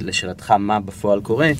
[0.01, 1.51] לשאלתך מה בפועל קורה,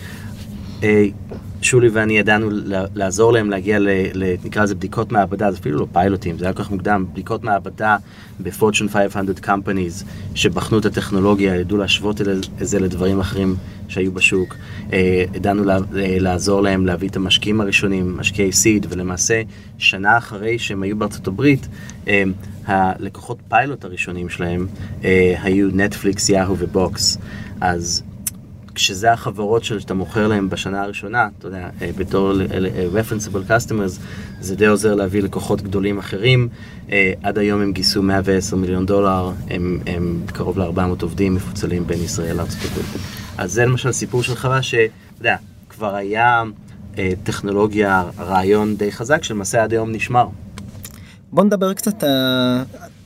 [1.65, 2.49] שולי ואני ידענו
[2.95, 3.89] לעזור להם להגיע ל...
[4.13, 7.43] ל- נקרא לזה בדיקות מעבדה, זה אפילו לא פיילוטים, זה היה כל כך מוקדם, בדיקות
[7.43, 7.97] מעבדה
[8.39, 12.27] ב-Fortune 500 companies שבחנו את הטכנולוגיה, ידעו להשוות את
[12.59, 13.55] זה לדברים אחרים
[13.87, 14.55] שהיו בשוק.
[14.93, 19.41] אה, ידענו אה, לעזור להם להביא את המשקיעים הראשונים, משקיעי seed, ולמעשה
[19.77, 21.67] שנה אחרי שהם היו בארצות הברית,
[22.07, 22.23] אה,
[22.65, 24.67] הלקוחות פיילוט הראשונים שלהם
[25.03, 27.17] אה, היו נטפליקס, יאהו ובוקס.
[27.61, 28.03] אז
[28.75, 33.99] כשזה החברות שאתה מוכר להם בשנה הראשונה, אתה יודע, אה, בתור אה, אה, referenceable customers,
[34.39, 36.47] זה די עוזר להביא לקוחות גדולים אחרים.
[37.23, 42.37] עד היום הם גייסו 110 מיליון דולר, הם, הם קרוב ל-400 עובדים מפוצלים בין ישראל
[42.37, 43.01] לארצות הברית.
[43.37, 45.35] אז זה למשל סיפור של חברה שאתה יודע,
[45.69, 46.43] כבר היה
[47.23, 50.27] טכנולוגיה, רעיון די חזק, שלמעשה עד היום נשמר.
[51.31, 52.03] בוא נדבר קצת,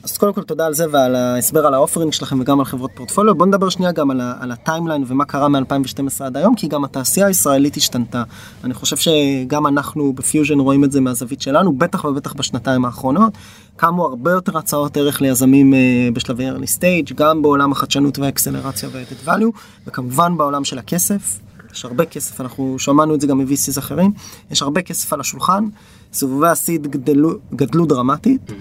[0.04, 2.92] אז קודם כל תודה על זה ועל ההסבר על ה offering שלכם וגם על חברות
[2.96, 3.36] פורטפוליו.
[3.36, 6.84] בוא נדבר שנייה גם על, על ה timeline ומה קרה מ-2012 עד היום, כי גם
[6.84, 8.24] התעשייה הישראלית השתנתה.
[8.64, 13.34] אני חושב שגם אנחנו בפיוז'ן רואים את זה מהזווית שלנו, בטח ובטח בשנתיים האחרונות.
[13.76, 18.89] קמו הרבה יותר הצעות ערך ליזמים אה, בשלבי early stage, גם בעולם החדשנות וה acceleration
[18.92, 21.40] וה-added value, וכמובן בעולם של הכסף.
[21.74, 24.12] יש הרבה כסף, אנחנו שמענו את זה גם מ-VCs אחרים,
[24.52, 25.64] יש הרבה כסף על השולחן,
[26.14, 28.52] סיבובי הסיד גדלו, גדלו דרמטית.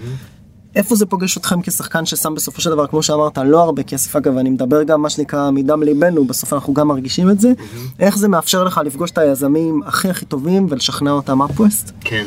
[0.75, 4.37] איפה זה פוגש אתכם כשחקן ששם בסופו של דבר, כמו שאמרת, לא הרבה כסף, אגב,
[4.37, 7.51] אני מדבר גם מה שנקרא מדם ליבנו, בסוף אנחנו גם מרגישים את זה,
[7.99, 11.91] איך זה מאפשר לך לפגוש את היזמים הכי הכי טובים ולשכנע אותם אפווסט?
[12.01, 12.25] כן,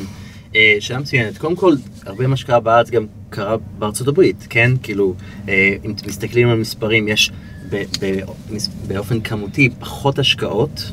[0.54, 1.38] אה, שאלה מצוינת.
[1.38, 1.74] קודם כל,
[2.06, 4.72] הרבה מה שקרה בארץ גם קרה בארצות הברית, כן?
[4.82, 5.14] כאילו,
[5.48, 7.32] אה, אם מסתכלים על מספרים, יש
[7.70, 10.92] ב- ב- מס- באופן כמותי פחות השקעות,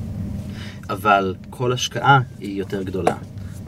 [0.89, 3.15] אבל כל השקעה היא יותר גדולה.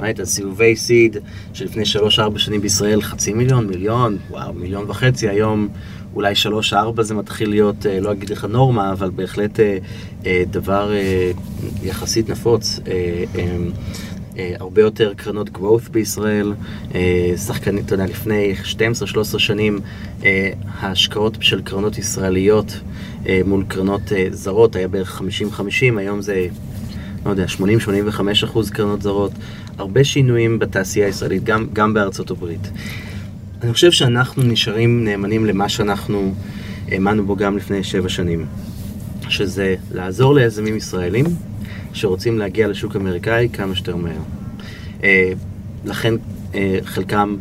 [0.01, 1.17] ראית, אז סיבובי סיד
[1.53, 1.83] שלפני
[2.17, 5.67] 3-4 שנים בישראל חצי מיליון, מיליון, וואו, מיליון וחצי, היום
[6.15, 6.33] אולי
[6.71, 9.77] 3-4 זה מתחיל להיות, אה, לא אגיד לך נורמה, אבל בהחלט אה,
[10.25, 10.91] אה, דבר
[11.83, 12.79] יחסית נפוץ.
[14.59, 16.53] הרבה יותר קרנות growth בישראל,
[17.45, 18.53] שחקנית, אתה יודע, לפני
[19.33, 19.79] 12-13 שנים
[20.79, 22.79] ההשקעות של קרנות ישראליות
[23.45, 25.63] מול קרנות זרות היה בערך 50-50,
[25.97, 26.47] היום זה,
[27.25, 29.31] לא יודע, 80-85 אחוז קרנות זרות,
[29.77, 32.71] הרבה שינויים בתעשייה הישראלית, גם, גם בארצות הברית.
[33.63, 36.33] אני חושב שאנחנו נשארים נאמנים למה שאנחנו
[36.87, 38.45] האמנו בו גם לפני שבע שנים,
[39.29, 41.25] שזה לעזור ליזמים ישראלים
[41.93, 44.21] שרוצים להגיע לשוק אמריקאי כמה שיותר מהר.
[45.03, 45.31] אה,
[45.85, 46.13] לכן
[46.55, 47.35] אה, חלקם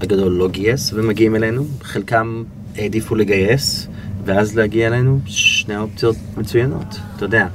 [0.00, 2.44] הגדול לא גייס ומגיעים אלינו, חלקם
[2.76, 3.88] העדיפו לגייס
[4.24, 7.46] ואז להגיע אלינו, שני האופציות מצוינות, אתה יודע.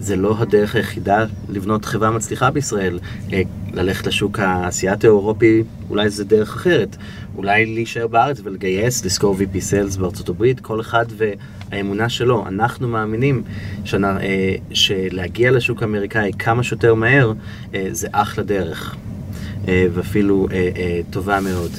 [0.00, 2.98] אה, זה לא הדרך היחידה לבנות חברה מצליחה בישראל.
[3.32, 6.96] אה, ללכת לשוק האסייתי האירופי, אולי זה דרך אחרת.
[7.36, 12.48] אולי להישאר בארץ ולגייס, לשכור VP Sales בארצות הברית, כל אחד והאמונה שלו.
[12.48, 13.42] אנחנו מאמינים
[13.84, 17.32] שנה, אה, שלהגיע לשוק האמריקאי כמה שיותר מהר,
[17.74, 18.96] אה, זה אחלה דרך.
[19.68, 21.70] אה, ואפילו אה, אה, טובה מאוד.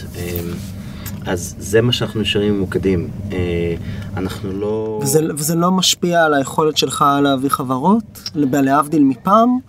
[1.28, 3.10] אה, אז זה מה שאנחנו נשארים ממוקדים.
[3.32, 3.76] אה,
[4.18, 5.00] אנחנו לא...
[5.04, 9.60] וזה, וזה לא משפיע על היכולת שלך להביא חברות, להבדיל מפעם,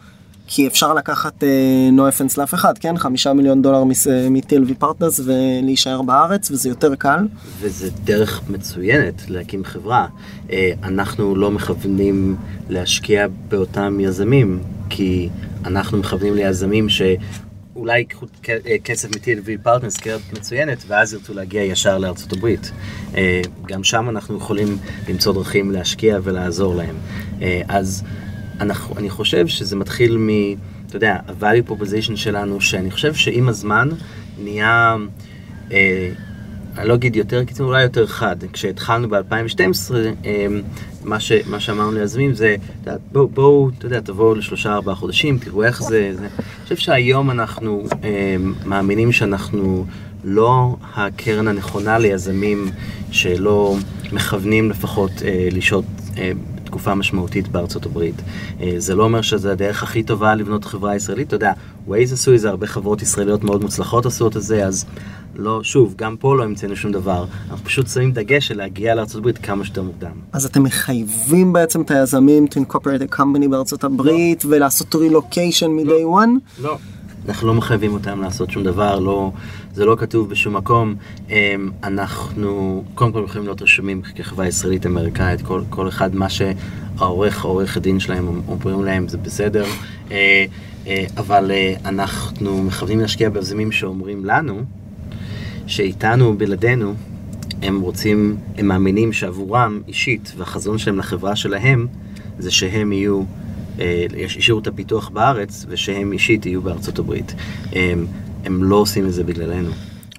[0.55, 1.49] כי אפשר לקחת אה,
[1.97, 2.99] no offense לאף אחד, כן?
[2.99, 7.27] חמישה מיליון דולר מ-TLV Partners ולהישאר בארץ, וזה יותר קל.
[7.61, 10.07] וזה דרך מצוינת להקים חברה.
[10.51, 12.37] אה, אנחנו לא מכוונים
[12.69, 15.29] להשקיע באותם יזמים, כי
[15.65, 16.89] אנחנו מכוונים ליזמים
[17.75, 22.73] שאולי ייקחו אה, כסף מ-TLV Partners קרן מצוינת, ואז ירצו להגיע ישר לארצות הברית.
[23.17, 26.97] אה, גם שם אנחנו יכולים למצוא דרכים להשקיע ולעזור להם.
[27.43, 28.05] אה, אז
[28.61, 30.29] אנחנו, אני חושב שזה מתחיל מ...
[30.87, 33.89] אתה יודע, ה-value proposition שלנו, שאני חושב שעם הזמן
[34.39, 34.97] נהיה...
[36.79, 38.37] אני לא אגיד יותר קיצור, אולי יותר חד.
[38.53, 39.95] כשהתחלנו ב-2012,
[41.05, 42.57] מה, ש, מה שאמרנו ליזמים זה,
[43.13, 46.27] בואו, בוא, אתה יודע, תבואו לשלושה ארבעה חודשים, תראו איך זה, זה.
[46.27, 49.87] אני חושב שהיום אנחנו אה, מאמינים שאנחנו
[50.25, 52.71] לא הקרן הנכונה ליזמים
[53.11, 53.77] שלא
[54.13, 55.85] מכוונים לפחות אה, לשהות
[56.19, 56.33] אה,
[56.73, 58.15] תקופה משמעותית בארצות הברית.
[58.61, 61.53] אה, זה לא אומר שזו הדרך הכי טובה לבנות חברה ישראלית, אתה יודע,
[61.89, 64.85] Waze עשו את זה, הרבה חברות ישראליות מאוד מוצלחות עשו את זה, אז
[65.37, 69.17] לא, שוב, גם פה לא המצאנו שום דבר, אנחנו פשוט שמים דגש של להגיע לארצות
[69.17, 70.13] הברית כמה שיותר מוקדם.
[70.33, 76.21] אז אתם מחייבים בעצם את היזמים to incorporate a company בארצות הברית ולעשות relocation מ-day
[76.21, 76.63] one?
[76.63, 76.77] לא.
[77.29, 79.33] אנחנו לא מחייבים אותם לעשות שום דבר, לא,
[79.75, 80.95] זה לא כתוב בשום מקום.
[81.31, 87.45] אמ, אנחנו קודם כל יכולים להיות רשומים כחברה ישראלית אמריקאית, כל, כל אחד מה שהעורך,
[87.45, 89.65] עורך הדין שלהם אומרים להם זה בסדר,
[90.11, 90.45] אה,
[90.87, 94.63] אה, אבל אה, אנחנו מכוונים להשקיע ביזמים שאומרים לנו
[95.67, 96.95] שאיתנו בלעדינו
[97.63, 101.87] הם רוצים, הם מאמינים שעבורם אישית והחזון שלהם לחברה שלהם
[102.39, 103.23] זה שהם יהיו
[103.81, 107.35] אה, ישאירו את הפיתוח בארץ, ושהם אישית יהיו בארצות הברית.
[108.45, 109.71] הם, לא עושים את זה בגללנו.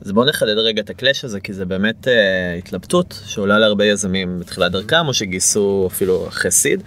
[0.01, 4.39] אז בואו נחדד רגע את הקלאש הזה, כי זה באמת אה, התלבטות שעולה להרבה יזמים
[4.39, 6.83] בתחילת דרכם, או שגייסו אפילו אחרי סיד.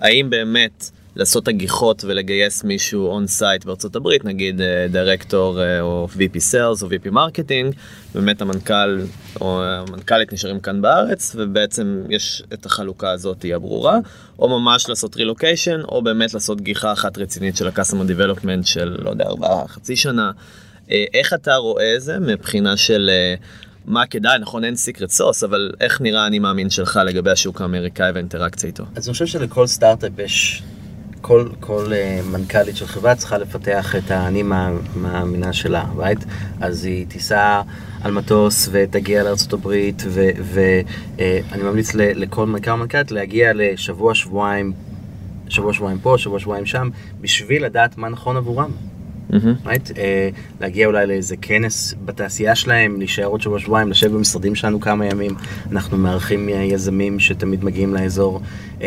[0.00, 6.08] האם באמת לעשות הגיחות ולגייס מישהו on site בארצות הברית, נגיד דירקטור אה, אה, או
[6.12, 7.74] VP Sales או VP Marketing,
[8.14, 9.00] באמת המנכ"ל
[9.40, 13.98] או המנכ"לית נשארים כאן בארץ, ובעצם יש את החלוקה הזאת הברורה,
[14.38, 19.10] או ממש לעשות רילוקיישן, או באמת לעשות גיחה אחת רצינית של ה-customer development של, לא
[19.10, 20.30] יודע, ארבעה, חצי שנה.
[20.86, 23.10] אה, איך אתה רואה זה מבחינה של...
[23.40, 23.44] אה,
[23.86, 28.10] מה כדאי, נכון אין secret sauce, אבל איך נראה האני מאמין שלך לגבי השוק האמריקאי
[28.10, 28.84] והאינטראקציה איתו?
[28.96, 30.62] אז אני חושב שלכל סטארט-אפ יש
[31.20, 34.42] כל, כל uh, מנכ"לית של חברה צריכה לפתח את האני
[34.96, 36.24] מאמינה שלה, right?
[36.60, 37.62] אז היא תיסע
[38.02, 39.68] על מטוס ותגיע לארה"ב,
[40.42, 40.82] ואני
[41.52, 44.72] uh, ממליץ ל, לכל מנכ"ל ומנכ"לית להגיע לשבוע, שבועיים,
[45.48, 48.70] שבוע, שבועיים פה, שבוע, שבועיים שם, בשביל לדעת מה נכון עבורם.
[49.30, 49.66] Mm-hmm.
[49.66, 49.90] Right?
[49.90, 49.96] Uh,
[50.60, 55.34] להגיע אולי לאיזה כנס בתעשייה שלהם, להישאר עוד שבוע שבועיים, לשבת במשרדים שלנו כמה ימים,
[55.72, 58.40] אנחנו מארחים יזמים שתמיד מגיעים לאזור.
[58.78, 58.82] Uh,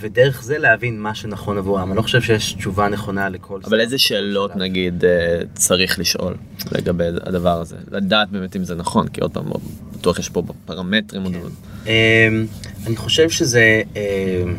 [0.00, 1.88] ודרך זה להבין מה שנכון עבורם.
[1.88, 3.60] אני לא חושב שיש תשובה נכונה לכל...
[3.64, 6.34] אבל איזה שאלות נגיד אה, צריך לשאול
[6.72, 7.76] לגבי הדבר הזה?
[7.90, 9.44] לדעת באמת אם זה נכון, כי עוד פעם,
[9.92, 11.54] בטוח יש פה פרמטרים או דברים.
[11.86, 12.46] אמ,
[12.86, 14.54] אני חושב שזה אמ,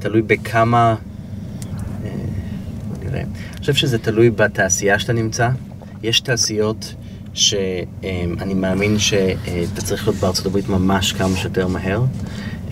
[0.00, 0.94] תלוי בכמה...
[2.04, 2.10] אה,
[3.04, 3.22] נראה.
[3.62, 5.48] אני חושב שזה תלוי בתעשייה שאתה נמצא.
[6.02, 6.94] יש תעשיות
[7.34, 12.04] שאני מאמין שאתה צריך להיות בארצות הברית ממש כמה שיותר מהר.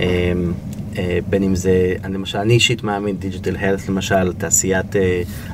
[0.00, 0.52] אמ,
[0.98, 4.86] אה, בין אם זה, למשל, אני אישית מאמין, digital health למשל, תעשיית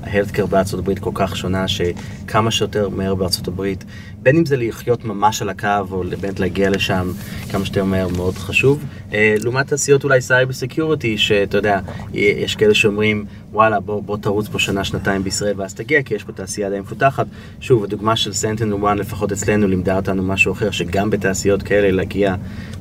[0.02, 3.84] ה healthcare אה, בארצות הברית כל כך שונה, שכמה שיותר מהר בארצות הברית,
[4.22, 7.12] בין אם זה לחיות ממש על הקו, או באמת להגיע לשם
[7.50, 8.84] כמה שיותר מהר, מאוד חשוב.
[9.12, 11.80] אה, לעומת תעשיות אולי cyber security, שאתה יודע,
[12.14, 13.24] יש כאלה שאומרים,
[13.56, 16.80] וואלה, בוא, בוא תרוץ פה שנה, שנתיים בישראל ואז תגיע, כי יש פה תעשייה די
[16.80, 17.26] מפותחת.
[17.60, 22.34] שוב, הדוגמה של סנטנל 1, לפחות אצלנו, לימדה אותנו משהו אחר, שגם בתעשיות כאלה להגיע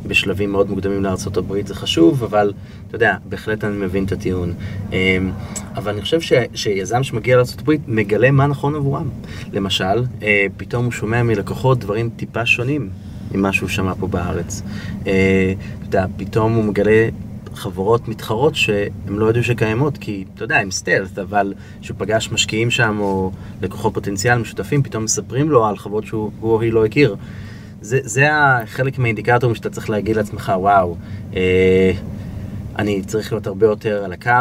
[0.08, 2.54] בשלבים מאוד מוקדמים לארה"ב זה חשוב, אבל
[2.88, 4.54] אתה יודע, בהחלט אני מבין את הטיעון.
[4.92, 5.32] אמ,
[5.76, 9.10] אבל אני חושב ש, שיזם שמגיע לארה"ב מגלה מה נכון עבורם.
[9.54, 12.90] למשל, אה, פתאום הוא שומע מלקוחות דברים טיפה שונים
[13.32, 14.62] ממה שהוא שמע פה בארץ.
[15.08, 17.10] אה, אתה יודע, פתאום הוא מגלה
[17.56, 22.72] חברות מתחרות שהם לא ידעו שקיימות, כי אתה יודע, הם סטלט, אבל כשהוא פגש משקיעים
[22.72, 27.16] שם או לקוחות פוטנציאל משותפים, פתאום מספרים לו על חברות שהוא או היא לא הכיר.
[27.82, 28.28] זה, זה
[28.66, 30.96] חלק מהאינדיקטורים שאתה צריך להגיד לעצמך, וואו,
[31.36, 31.92] אה,
[32.78, 34.32] אני צריך להיות הרבה יותר על הקו,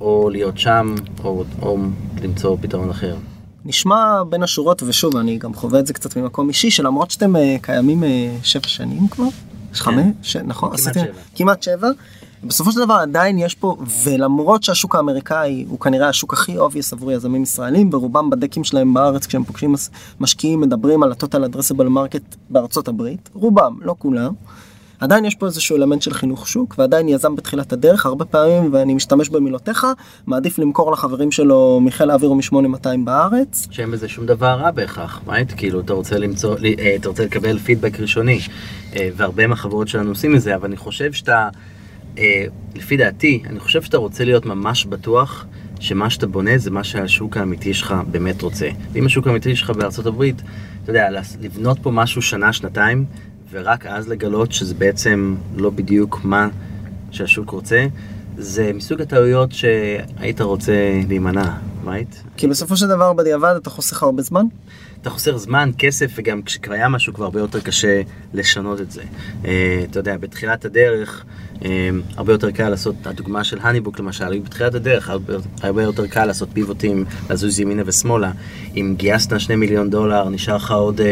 [0.00, 1.78] או להיות שם, או, או
[2.22, 3.16] למצוא פתרון אחר.
[3.64, 7.38] נשמע בין השורות, ושוב, אני גם חווה את זה קצת ממקום אישי, שלמרות שאתם uh,
[7.62, 8.06] קיימים uh,
[8.42, 9.24] שבע שנים כבר,
[9.72, 9.84] יש כן.
[9.84, 10.68] חמש, נכון?
[10.68, 11.20] כמעט עשיתם, שבע.
[11.36, 11.88] כמעט שבע.
[12.46, 17.12] בסופו של דבר עדיין יש פה, ולמרות שהשוק האמריקאי הוא כנראה השוק הכי obvious עבור
[17.12, 19.74] יזמים ישראלים, ורובם ב decks שלהם בארץ כשהם פוגשים
[20.20, 24.32] משקיעים מדברים על ה-total addressable market בארצות הברית, רובם, לא כולם.
[25.00, 28.94] עדיין יש פה איזשהו אלמנט של חינוך שוק, ועדיין יזם בתחילת הדרך, הרבה פעמים, ואני
[28.94, 29.86] משתמש במילותיך,
[30.26, 33.68] מעדיף למכור לחברים שלו מחיל האוויר או מ-8200 בארץ.
[33.70, 35.56] שאין בזה שום דבר רע בהכרח, right?
[35.56, 38.40] כאילו, אתה רוצה למצוא, אה, אתה רוצה לקבל פידבק ראשוני,
[38.96, 41.48] אה, והרבה מהחברות שלנו עושים את זה, אבל אני חושב שאתה...
[42.18, 45.46] אה, לפי דעתי, אני חושב שאתה רוצה להיות ממש בטוח
[45.80, 48.68] שמה שאתה בונה זה מה שהשוק האמיתי שלך באמת רוצה.
[48.92, 50.42] ואם השוק האמיתי שלך בארצות הברית,
[50.82, 51.08] אתה יודע,
[51.40, 53.04] לבנות פה משהו שנה, שנתיים,
[53.50, 56.48] ורק אז לגלות שזה בעצם לא בדיוק מה
[57.10, 57.86] שהשוק רוצה,
[58.38, 62.16] זה מסוג הטעויות שהיית רוצה להימנע, right?
[62.36, 64.44] כי בסופו של דבר בדיעבד אתה חוסך הרבה זמן?
[65.04, 68.02] אתה חוסר זמן, כסף, וגם כשכבר היה משהו כבר הרבה יותר קשה
[68.34, 69.02] לשנות את זה.
[69.42, 69.46] Uh,
[69.90, 71.24] אתה יודע, בתחילת הדרך,
[71.60, 71.64] um,
[72.16, 76.48] הרבה יותר קל לעשות, הדוגמה של הניבוק למשל, בתחילת הדרך הרבה, הרבה יותר קל לעשות
[76.52, 78.32] פיבוטים, לזוז ימינה ושמאלה.
[78.76, 81.04] אם גייסת 2 מיליון דולר, נשאר לך עוד, uh,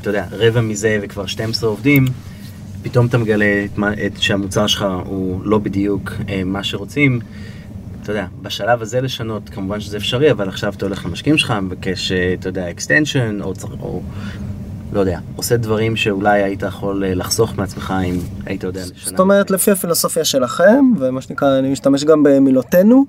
[0.00, 2.04] אתה יודע, רבע מזה וכבר 12 עובדים,
[2.82, 6.12] פתאום אתה מגלה את, את, שהמוצר שלך הוא לא בדיוק
[6.44, 7.20] מה שרוצים.
[8.06, 12.12] אתה יודע, בשלב הזה לשנות, כמובן שזה אפשרי, אבל עכשיו אתה הולך למשקיעים שלך, מבקש,
[12.12, 14.02] אה, אתה יודע, extension, או, או
[14.92, 19.10] לא יודע, עושה דברים שאולי היית יכול אה, לחסוך מעצמך אם היית יודע לשנה.
[19.10, 23.04] זאת אומרת, לפי הפילוסופיה שלכם, ומה שנקרא, אני משתמש גם במילותינו,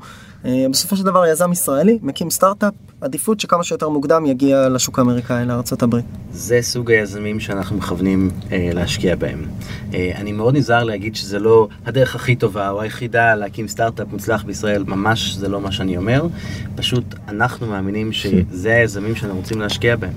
[0.45, 5.95] בסופו של דבר יזם ישראלי מקים סטארט-אפ, עדיפות שכמה שיותר מוקדם יגיע לשוק האמריקאי, לארה"ב.
[6.32, 9.45] זה סוג היזמים שאנחנו מכוונים אה, להשקיע בהם.
[9.93, 14.43] אה, אני מאוד נזהר להגיד שזה לא הדרך הכי טובה או היחידה להקים סטארט-אפ מוצלח
[14.43, 16.28] בישראל, ממש זה לא מה שאני אומר,
[16.76, 20.13] פשוט אנחנו מאמינים שזה היזמים שאנחנו רוצים להשקיע בהם.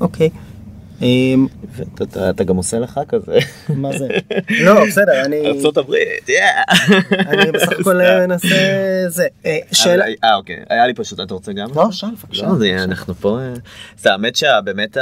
[0.00, 0.26] אוקיי.
[0.26, 0.45] אמ,
[2.02, 3.38] אתה- אתה גם עושה לך כזה.
[3.68, 4.08] מה זה?
[4.64, 5.36] לא, בסדר, אני
[5.78, 6.62] הברית, יאה.
[7.26, 7.94] אני בסך הכל
[8.26, 8.48] מנסה
[9.08, 9.26] זה.
[9.46, 10.04] אה, שאלה...
[10.24, 11.68] אה אוקיי, היה לי פשוט, אתה רוצה גם?
[11.76, 12.46] לא, שאל בבקשה.
[12.46, 13.38] לא, זה- אנחנו פה...
[13.40, 13.52] אה,
[13.98, 14.96] זה האמת שבאמת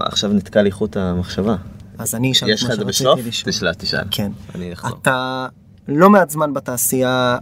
[0.00, 1.56] עכשיו נתקע לי חוט המחשבה.
[1.98, 3.26] אז אני אשאל יש את לך מה את זה שרציתי בסוף?
[3.26, 3.52] לשאול.
[3.52, 4.04] תשאל, תשאל.
[4.10, 4.32] כן.
[4.54, 4.98] אני אחזור.
[5.02, 5.46] אתה
[5.88, 7.38] לא מעט זמן בתעשייה,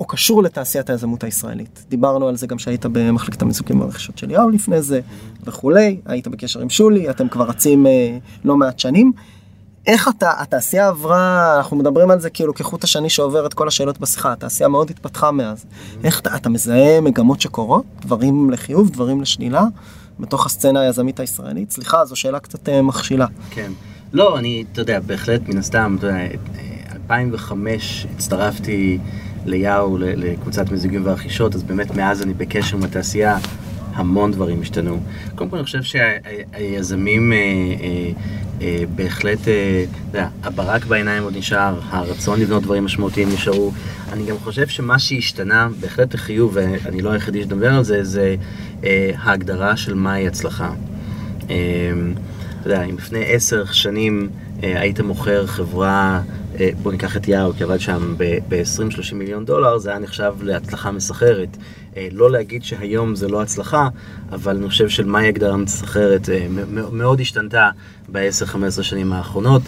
[0.00, 1.84] או קשור לתעשיית היזמות הישראלית.
[1.88, 5.00] דיברנו על זה גם שהיית במחלקת המיזוקים והרכישות של יאו לפני זה
[5.44, 9.12] וכולי, היית בקשר עם שולי, אתם כבר רצים אה, לא מעט שנים.
[9.86, 13.98] איך אתה, התעשייה עברה, אנחנו מדברים על זה כאילו כחוט השני שעובר את כל השאלות
[13.98, 15.64] בשיחה, התעשייה מאוד התפתחה מאז.
[16.04, 17.84] איך אתה, אתה מזהה מגמות שקורות?
[18.00, 19.64] דברים לחיוב, דברים לשלילה?
[20.20, 21.70] בתוך הסצנה היזמית הישראלית?
[21.70, 23.26] סליחה, זו שאלה קצת אה, מכשילה.
[23.50, 23.72] כן.
[24.12, 26.28] לא, אני, אתה יודע, בהחלט, מן הסתם, אתה יודע, אה,
[26.94, 28.98] 2005 הצטרפתי
[29.46, 33.38] ליאו, לקבוצת מיזוגים ורכישות, אז באמת מאז אני בקשר עם התעשייה,
[33.94, 35.00] המון דברים השתנו.
[35.34, 38.10] קודם כל אני חושב שהיזמים אה, אה,
[38.62, 43.72] אה, בהחלט, אה, אתה יודע, הברק בעיניים עוד נשאר, הרצון לבנות דברים משמעותיים נשארו.
[44.12, 48.36] אני גם חושב שמה שהשתנה, בהחלט לחיוב, ואני לא היחידי שדבר על זה, זה
[48.84, 50.70] אה, ההגדרה של מהי הצלחה.
[51.50, 51.56] אה,
[52.60, 54.28] אתה יודע, אם לפני עשר שנים
[54.62, 56.20] היית מוכר חברה,
[56.60, 60.90] אה, בוא ניקח את יאו, כי עבד שם ב-20-30 מיליון דולר, זה היה נחשב להצלחה
[60.90, 61.56] מסחררת.
[61.96, 63.88] אה, לא להגיד שהיום זה לא הצלחה,
[64.32, 66.46] אבל אני חושב של מהי הגדרה מסחררת אה,
[66.92, 67.70] מאוד השתנתה
[68.12, 69.62] ב-10-15 שנים האחרונות.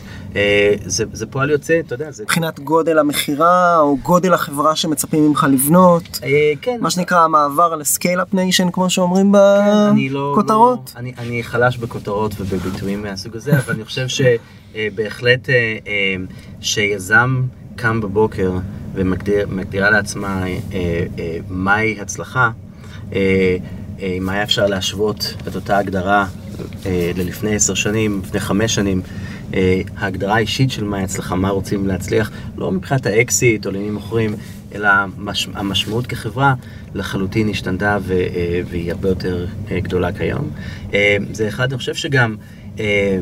[0.87, 2.23] זה, זה פועל יוצא, אתה יודע, זה...
[2.23, 6.21] מבחינת גודל המכירה או גודל החברה שמצפים ממך לבנות,
[6.61, 10.33] כן, מה שנקרא המעבר ל scale-up nation כמו שאומרים כן, אני לא...
[10.33, 10.93] בכותרות.
[10.95, 14.09] לא, אני, אני חלש בכותרות ובביטויים מהסוג הזה, אבל אני חושב
[14.75, 15.49] שבהחלט
[16.61, 17.43] שיזם
[17.77, 18.53] קם בבוקר
[18.95, 20.57] ומגדיר לעצמו אה,
[21.19, 22.51] אה, מהי הצלחה,
[23.13, 23.57] אה,
[24.01, 26.27] אה, אם היה אפשר להשוות את אותה הגדרה
[26.87, 29.03] אה, ללפני עשר שנים, לפני חמש שנים,
[29.55, 34.35] אה, ההגדרה האישית של מהי הצלחה, מה רוצים להצליח, לא מבחינת האקסיט או למי מוכרים,
[34.75, 36.55] אלא המש, המשמעות כחברה
[36.95, 40.51] לחלוטין השתנתה ו, אה, והיא הרבה יותר אה, גדולה כיום.
[40.95, 42.37] אה, זה אחד, אני חושב שגם
[42.81, 43.19] אה,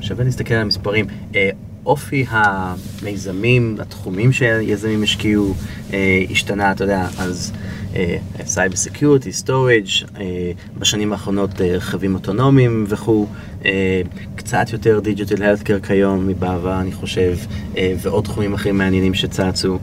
[0.00, 1.06] שווה להסתכל על המספרים.
[1.34, 1.50] אה,
[1.86, 5.54] אופי המיזמים, התחומים שיזמים השקיעו,
[5.92, 7.52] אה, השתנה, אתה יודע, אז
[8.44, 9.86] cyber security, storage,
[10.78, 13.26] בשנים האחרונות אה, רכבים אוטונומיים וכו',
[13.64, 14.02] אה,
[14.36, 17.36] קצת יותר digital healthcare כיום מבעבר, אני חושב,
[17.76, 19.74] אה, ועוד תחומים אחרים מעניינים שצצו.
[19.74, 19.78] אה,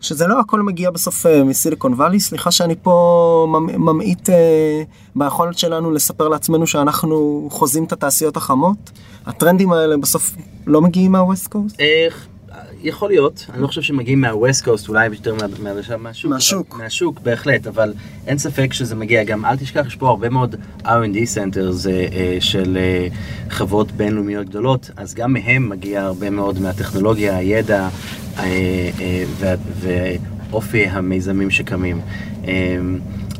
[0.00, 4.82] שזה לא הכל מגיע בסוף אה, מסיליקון וואלי, סליחה שאני פה ממ- ממעיט אה,
[5.16, 8.90] ביכולת שלנו לספר לעצמנו שאנחנו חוזים את התעשיות החמות.
[9.26, 10.30] הטרנדים האלה בסוף
[10.66, 11.76] לא מגיעים מה West Coast?
[11.80, 12.26] איך,
[12.82, 16.30] יכול להיות, אני לא חושב שמגיעים מהווסט קוסט, אולי יותר מה- מה- מהשוק.
[16.30, 16.76] מהשוק.
[16.78, 17.92] מהשוק, בהחלט, אבל
[18.26, 20.86] אין ספק שזה מגיע גם, אל תשכח, יש פה הרבה מאוד R&D
[21.34, 22.78] centers אה, של
[23.50, 27.88] חברות בינלאומיות גדולות, אז גם מהם מגיע הרבה מאוד מהטכנולוגיה, הידע
[30.50, 32.00] ואופי המיזמים שקמים.
[32.48, 32.52] אה,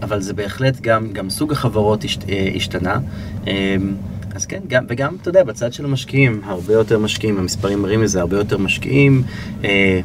[0.03, 2.99] אבל זה בהחלט גם, גם סוג החברות השת- אה, השתנה.
[3.47, 3.77] אה,
[4.35, 8.21] אז כן, גם, וגם, אתה יודע, בצד של המשקיעים, הרבה יותר משקיעים, המספרים מראים לזה,
[8.21, 9.23] הרבה יותר משקיעים.
[9.65, 10.01] אה,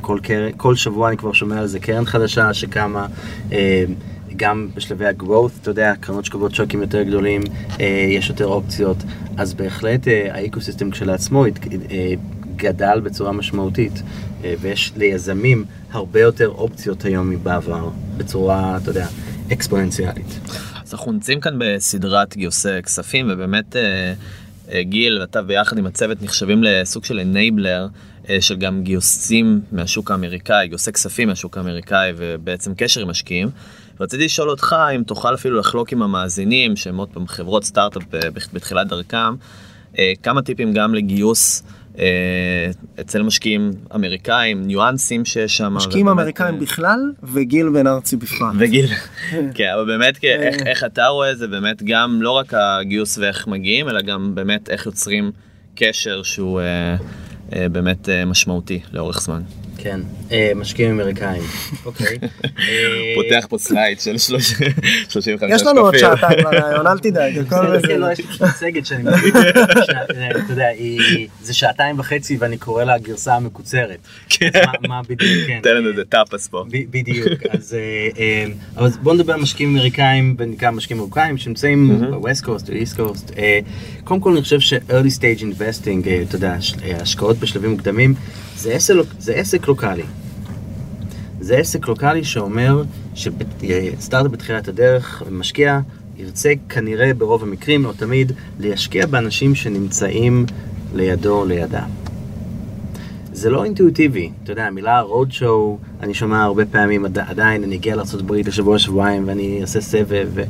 [0.00, 0.46] כל, קר...
[0.56, 3.06] כל שבוע אני כבר שומע על זה קרן חדשה שקמה,
[3.52, 3.84] אה,
[4.36, 7.42] גם בשלבי ה-growth, אתה יודע, קרנות שקובות שוקים יותר גדולים,
[7.80, 8.96] אה, יש יותר אופציות,
[9.36, 11.50] אז בהחלט אה, האקוסיסטם כשלעצמו אה,
[12.64, 14.02] גדל בצורה משמעותית,
[14.44, 19.06] אה, ויש ליזמים הרבה יותר אופציות היום מבעבר, בצורה, אתה יודע,
[19.52, 20.40] אקספוננציאלית.
[20.84, 24.14] אז אנחנו נמצאים כאן בסדרת גיוסי כספים ובאמת אה,
[24.72, 27.86] אה, גיל ואתה ביחד עם הצוות נחשבים לסוג של אנייבלר
[28.40, 33.48] של גם גיוסים מהשוק האמריקאי, גיוסי כספים מהשוק האמריקאי ובעצם קשר עם משקיעים.
[34.00, 38.02] רציתי לשאול אותך אם תוכל אפילו לחלוק עם המאזינים שהם עוד פעם חברות סטארט-אפ
[38.52, 39.34] בתחילת דרכם,
[40.22, 41.62] כמה טיפים גם לגיוס.
[41.98, 42.70] אה,
[43.00, 45.72] אצל משקיעים אמריקאים, ניואנסים שיש שם.
[45.74, 47.00] משקיעים ובאמת, אמריקאים אה, בכלל
[47.32, 48.54] וגיל בן ארצי בפרט.
[48.58, 48.86] וגיל,
[49.54, 53.46] כן, אבל באמת כ- איך, איך אתה רואה זה באמת גם לא רק הגיוס ואיך
[53.46, 55.30] מגיעים, אלא גם באמת איך יוצרים
[55.74, 56.96] קשר שהוא אה,
[57.52, 59.42] אה, באמת אה, משמעותי לאורך זמן.
[59.78, 60.00] כן,
[60.32, 61.42] אה, משקיעים אמריקאים,
[61.86, 62.18] אוקיי.
[62.44, 65.48] אה, פותח פה slide של 35 שקפים.
[65.54, 68.10] יש לנו עוד שעתיים לרעיון, אל תדאג, הכל כן, לא, בסדר.
[68.12, 69.40] יש לי מצגת שאני מכיר,
[70.44, 70.68] אתה יודע,
[71.42, 73.98] זה שעתיים וחצי ואני קורא לה הגרסה המקוצרת.
[74.28, 74.50] כן.
[74.88, 75.60] מה- בדיוק, כן.
[75.62, 76.64] תן לנו איזה tips פה.
[76.90, 78.46] בדיוק, אז אה, אה,
[78.76, 83.38] אבל בוא נדבר על משקיעים אמריקאים ונקרא משקיעים אמריקאים שנמצאים ב-West Coast או East Coast.
[83.38, 83.58] אה,
[84.04, 88.14] קודם כל אני חושב ש-early stage investing, אה, אתה יודע, אה, השקעות בשלבים מוקדמים,
[88.56, 90.02] זה עסק, זה עסק לוקאלי.
[91.40, 92.82] זה עסק לוקאלי שאומר
[93.14, 95.80] שסטארט-אפ בתחילת הדרך משקיע
[96.16, 100.46] ירצה כנראה ברוב המקרים, או תמיד, להשקיע באנשים שנמצאים
[100.94, 101.84] לידו או לידה.
[103.32, 107.76] זה לא אינטואיטיבי, אתה יודע, המילה road show, אני שומע הרבה פעמים, עד, עדיין אני
[107.76, 110.42] אגיע לארה"ב לשבוע שבועיים ואני אעשה סבב, ו...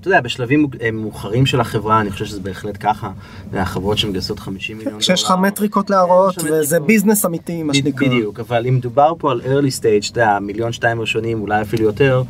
[0.00, 3.10] אתה יודע, בשלבים אה, מאוחרים של החברה, אני חושב שזה בהחלט ככה,
[3.52, 5.02] החברות שמגייסות 50 מיליון דולר.
[5.02, 6.80] כשיש לך מטריקות להראות, וזה.
[6.80, 8.08] ביזנס אמיתי, מה שנקרא.
[8.08, 11.84] בדיוק, אבל אם דובר פה על early stage, אתה יודע, מיליון שתיים ראשונים, אולי אפילו
[11.84, 12.22] יותר,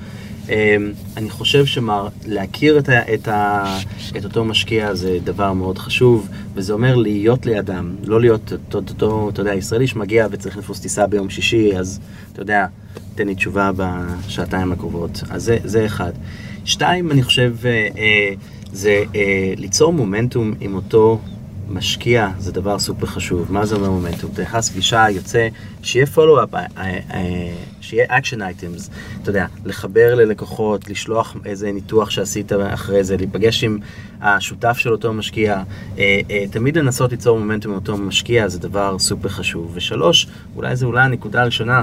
[1.17, 3.29] אני חושב שלהכיר את, את,
[4.17, 9.41] את אותו משקיע זה דבר מאוד חשוב, וזה אומר להיות לידם, לא להיות אותו, אתה
[9.41, 12.01] יודע, ישראלי שמגיע וצריך לתפוס טיסה ביום שישי, אז
[12.33, 12.67] אתה יודע,
[13.15, 15.23] תן לי תשובה בשעתיים הקרובות.
[15.31, 16.13] אז זה, זה אחד.
[16.65, 18.35] שתיים, אני חושב, אה, אה,
[18.73, 21.21] זה אה, ליצור מומנטום עם אותו
[21.71, 23.53] משקיע זה דבר סופר חשוב.
[23.53, 24.31] מה זה אומר מומנטום?
[24.35, 25.49] אתה נכנס פגישה, יוצא,
[25.83, 26.49] שיהיה follow-up,
[27.81, 28.91] שיהיה action items.
[29.23, 33.79] אתה יודע, לחבר ללקוחות, לשלוח איזה ניתוח שעשית אחרי זה, להיפגש עם
[34.21, 35.63] השותף של אותו משקיע.
[35.99, 39.71] אה, אה, תמיד לנסות ליצור מומנטום עם אותו משקיע זה דבר סופר חשוב.
[39.75, 41.83] ושלוש, אולי זה אולי הנקודה הראשונה,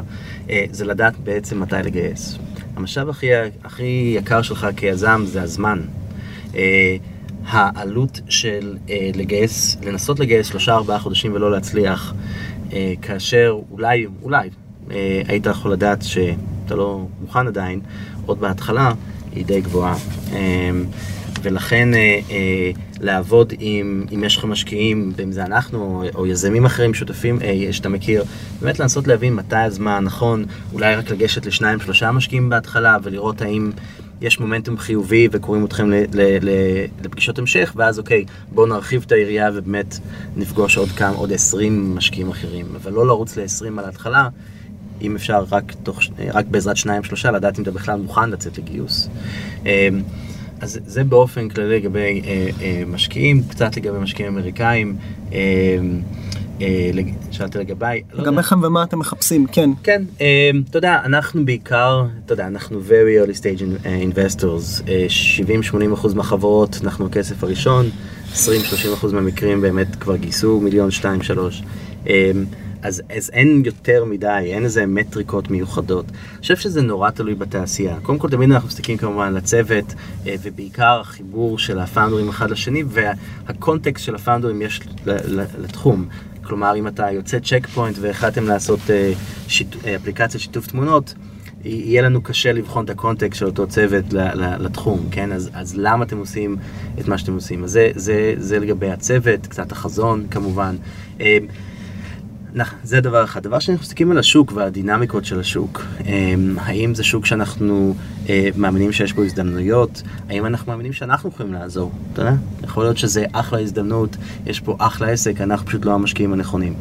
[0.50, 2.38] אה, זה לדעת בעצם מתי לגייס.
[2.76, 3.28] המשאב הכי,
[3.64, 5.82] הכי יקר שלך כיזם זה הזמן.
[6.56, 6.98] אה,
[7.48, 12.14] העלות של אה, לגייס, לנסות לגייס שלושה ארבעה חודשים ולא להצליח,
[12.74, 14.50] אה, כאשר אולי, אולי,
[14.92, 17.80] אה, היית יכול לדעת שאתה לא מוכן עדיין,
[18.26, 18.94] עוד בהתחלה,
[19.32, 19.96] היא די גבוהה.
[20.34, 20.72] אה,
[21.42, 26.66] ולכן אה, אה, לעבוד עם, אם יש לך משקיעים, אם זה אנחנו או, או יזמים
[26.66, 28.24] אחרים, שותפים אה, שאתה מכיר,
[28.62, 33.72] באמת לנסות להבין מתי הזמן הנכון, אולי רק לגשת לשניים שלושה משקיעים בהתחלה ולראות האם
[34.22, 36.50] יש מומנטום חיובי וקוראים אתכם ל, ל, ל,
[37.04, 40.00] לפגישות המשך, ואז אוקיי, בואו נרחיב את היריעה ובאמת
[40.36, 44.30] נפגוש עוד כמה, עוד 20 משקיעים אחרים, אבל לא לרוץ ל-20 על ההתחלה.
[45.02, 46.00] אם אפשר רק, תוך,
[46.34, 49.10] רק בעזרת שניים שלושה לדעת אם אתה בכלל מוכן לצאת לגיוס.
[49.66, 49.90] אה,
[50.62, 54.98] אז זה באופן כללי לגבי אה, אה, משקיעים, קצת לגבי משקיעים אמריקאים.
[56.62, 59.70] אה, אה, לג- שאלת לגביי, לא הם ומה אתם מחפשים, כן.
[59.84, 65.06] כן, אה, אתה יודע, אנחנו בעיקר, אתה יודע, אנחנו very early stage אה, investors, אה,
[66.06, 67.86] 70-80% מהחברות, אנחנו הכסף הראשון,
[68.34, 68.38] 20-30%
[69.14, 71.64] מהמקרים באמת כבר גייסו מיליון, שתיים, שלוש.
[72.10, 72.32] אה,
[72.82, 76.06] אז, אז אין יותר מדי, אין איזה מטריקות מיוחדות.
[76.06, 77.96] אני חושב שזה נורא תלוי בתעשייה.
[78.02, 79.94] קודם כל, תמיד אנחנו מסתכלים כמובן על הצוות,
[80.28, 84.82] אה, ובעיקר החיבור של הפאונדרים אחד לשני, והקונטקסט של הפאונדרים יש
[85.36, 86.08] לתחום.
[86.44, 89.14] כלומר, אם אתה יוצא Check Point והחלטתם לעשות אה,
[89.48, 91.14] שיט, אה, אפליקציית שיתוף תמונות,
[91.64, 94.06] יהיה לנו קשה לבחון את הקונטקסט של אותו צוות
[94.60, 95.32] לתחום, כן?
[95.32, 96.58] אז, אז למה אתם עושים
[97.00, 97.64] את מה שאתם עושים?
[97.64, 100.76] אז זה, זה, זה לגבי הצוות, קצת החזון כמובן.
[102.84, 103.44] זה דבר אחד.
[103.44, 105.82] דבר שני, אנחנו מסתכלים על השוק והדינמיקות של השוק.
[106.06, 107.96] אמ, האם זה שוק שאנחנו
[108.30, 110.02] אה, מאמינים שיש בו הזדמנויות?
[110.30, 111.92] האם אנחנו מאמינים שאנחנו יכולים לעזור?
[112.14, 112.34] אתה יודע?
[112.64, 116.74] יכול להיות שזה אחלה הזדמנות, יש פה אחלה עסק, אנחנו פשוט לא המשקיעים הנכונים.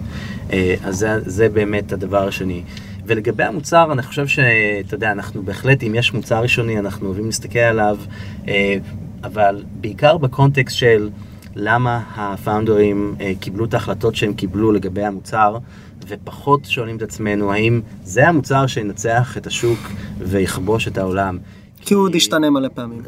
[0.53, 2.63] אה, אז זה, זה באמת הדבר השני.
[3.07, 7.59] ולגבי המוצר, אני חושב שאתה יודע, אנחנו בהחלט, אם יש מוצר ראשוני, אנחנו אוהבים להסתכל
[7.59, 7.99] עליו,
[8.49, 8.77] אה,
[9.25, 11.11] אבל בעיקר בקונטקסט של...
[11.59, 15.59] למה הפאונדרים אה, קיבלו את ההחלטות שהם קיבלו לגבי המוצר,
[16.09, 19.79] ופחות שואלים את עצמנו האם זה המוצר שינצח את השוק
[20.19, 21.39] ויכבוש את העולם.
[21.81, 23.03] כי הוא עוד ישתנה מלא פעמים.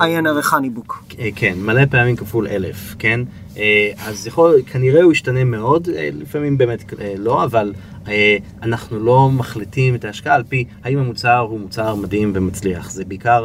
[0.00, 1.04] אה, עיין ערך הניבוק.
[1.18, 3.20] אה, כן, מלא פעמים כפול אלף, כן?
[3.56, 5.88] אה, אז יכול, כנראה הוא ישתנה מאוד,
[6.20, 6.84] לפעמים באמת
[7.18, 7.72] לא, אבל
[8.62, 12.90] אנחנו לא מחליטים את ההשקעה על פי האם המוצר הוא מוצר מדהים ומצליח.
[12.90, 13.44] זה בעיקר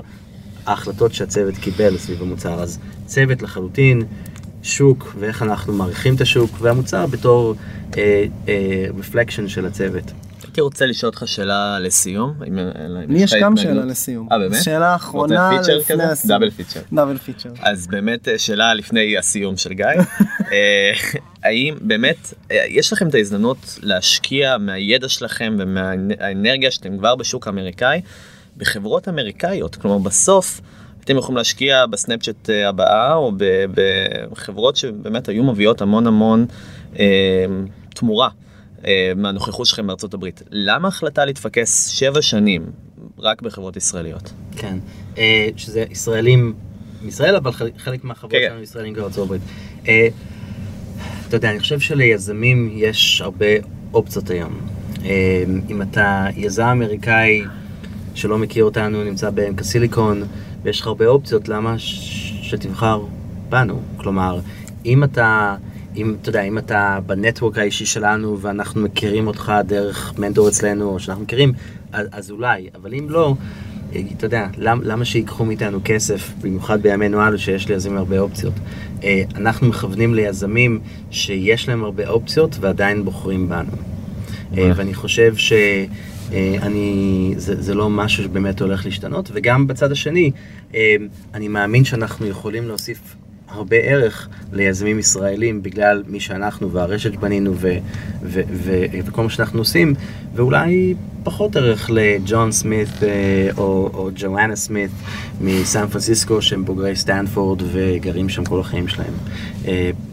[0.66, 2.54] ההחלטות שהצוות קיבל סביב המוצר.
[2.64, 4.02] אז צוות לחלוטין,
[4.64, 7.56] שוק ואיך אנחנו מעריכים את השוק, והמוצר בתור
[7.98, 10.12] אה, אה, רפלקשן של הצוות.
[10.44, 12.34] הייתי רוצה לשאול אותך שאלה לסיום.
[12.48, 12.58] אם-
[13.10, 13.58] לי יש גם.
[13.58, 14.28] שאלה לסיום.
[14.32, 14.64] אה באמת?
[14.64, 16.04] שאלה אחרונה לפני?
[16.04, 16.30] הסיום.
[16.30, 16.80] דאבל פיצ'ר.
[16.94, 17.50] דאבל פיצ'ר.
[17.62, 19.86] אז באמת אה, שאלה לפני הסיום של גיא,
[20.52, 20.92] אה,
[21.44, 28.02] האם באמת אה, יש לכם את ההזדמנות להשקיע מהידע שלכם ומהאנרגיה שאתם כבר בשוק האמריקאי
[28.58, 30.62] בחברות אמריקאיות, כלומר בסוף
[31.04, 33.32] אתם יכולים להשקיע בסנאפצ'אט אה, הבאה או
[34.32, 36.46] בחברות שבאמת היו מביאות המון המון
[37.00, 37.46] אה,
[37.96, 38.30] תמורה.
[38.88, 40.44] אה, מהנוכחות שלכם בארצות הברית.
[40.52, 42.66] למה החלטה להתפקס שבע שנים
[43.20, 44.34] רק בחברות ישראליות?
[44.58, 44.78] כן,
[45.18, 46.54] אה, שזה ישראלים
[47.02, 49.42] מישראל, אבל חלק, מהחברות כן, שלנו ישראלים גם בארצות הברית.
[49.88, 50.08] אה,
[51.28, 53.46] אתה יודע, אני חושב שליזמים יש הרבה
[53.94, 54.60] אופציות היום.
[55.06, 57.44] אה, אם אתה יזם אמריקאי
[58.16, 60.24] שלא מכיר אותנו, נמצא בעמק הסיליקון,
[60.64, 63.02] ויש לך הרבה אופציות, למה ש- שתבחר
[63.50, 63.80] בנו?
[63.98, 64.40] כלומר,
[64.86, 65.56] אם אתה...
[65.98, 71.00] אם אתה יודע, אם אתה בנטוורק האישי שלנו ואנחנו מכירים אותך דרך מנטור אצלנו, או
[71.00, 71.54] שאנחנו מכירים,
[71.92, 73.36] אז, אז אולי, אבל אם לא,
[73.90, 78.54] אתה יודע, למ, למה שיקחו מאיתנו כסף, במיוחד בימינו אלו שיש ליזמים הרבה אופציות.
[79.04, 80.80] אה, אנחנו מכוונים ליזמים
[81.12, 83.72] שיש להם הרבה אופציות ועדיין בוחרים בנו.
[84.58, 85.54] אה, ואני חושב ש...
[86.32, 90.32] אה, אני, זה, זה לא משהו שבאמת הולך להשתנות, וגם בצד השני,
[90.76, 90.96] אה,
[91.34, 93.16] אני מאמין שאנחנו יכולים להוסיף
[93.48, 97.78] הרבה ערך ליזמים ישראלים בגלל מי שאנחנו והרשת שבנינו ו-
[98.24, 99.94] ו- ו- וכל מה שאנחנו עושים,
[100.36, 104.92] ואולי פחות ערך לג'ון סמית אה, או, או ג'ואנה סמית
[105.42, 109.14] מסן פרנסיסקו שהם בוגרי סטנפורד וגרים שם כל החיים שלהם.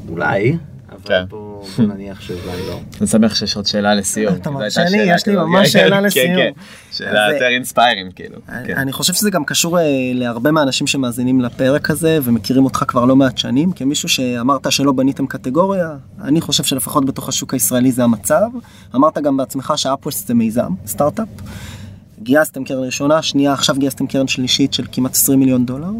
[0.09, 0.57] אולי,
[0.89, 1.25] אבל כן.
[1.29, 2.81] בוא נניח שאולי לא.
[3.01, 4.35] אני שמח שיש עוד שאלה לסיום.
[4.35, 4.97] אתה מרשה לי?
[4.97, 5.47] יש לי כזאת.
[5.47, 6.37] ממש כן, שאלה כן, לסיום.
[6.37, 6.51] כן.
[6.93, 8.37] שאלה יותר אינספיירים כאילו.
[8.67, 8.77] כן.
[8.77, 9.85] אני חושב שזה גם קשור אה,
[10.15, 15.27] להרבה מהאנשים שמאזינים לפרק הזה ומכירים אותך כבר לא מעט שנים כמישהו שאמרת שלא בניתם
[15.27, 15.91] קטגוריה
[16.23, 18.49] אני חושב שלפחות בתוך השוק הישראלי זה המצב
[18.95, 21.29] אמרת גם בעצמך שאפווסט זה מיזם סטארט-אפ.
[22.23, 25.91] גייסתם קרן ראשונה שנייה עכשיו גייסתם קרן שלישית של כמעט 20 מיליון דולר.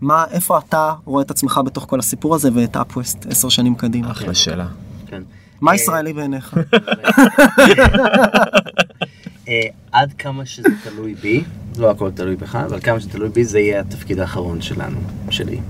[0.00, 4.10] מה איפה אתה רואה את עצמך בתוך כל הסיפור הזה ואת אפווסט עשר שנים קדימה
[4.10, 4.66] אחלה שאלה.
[5.62, 6.54] מה ישראלי בעיניך
[9.48, 11.44] אה, עד כמה שזה תלוי בי,
[11.78, 14.98] לא הכל תלוי בך, אבל כמה שזה תלוי בי, זה יהיה התפקיד האחרון שלנו,
[15.30, 15.60] שלי.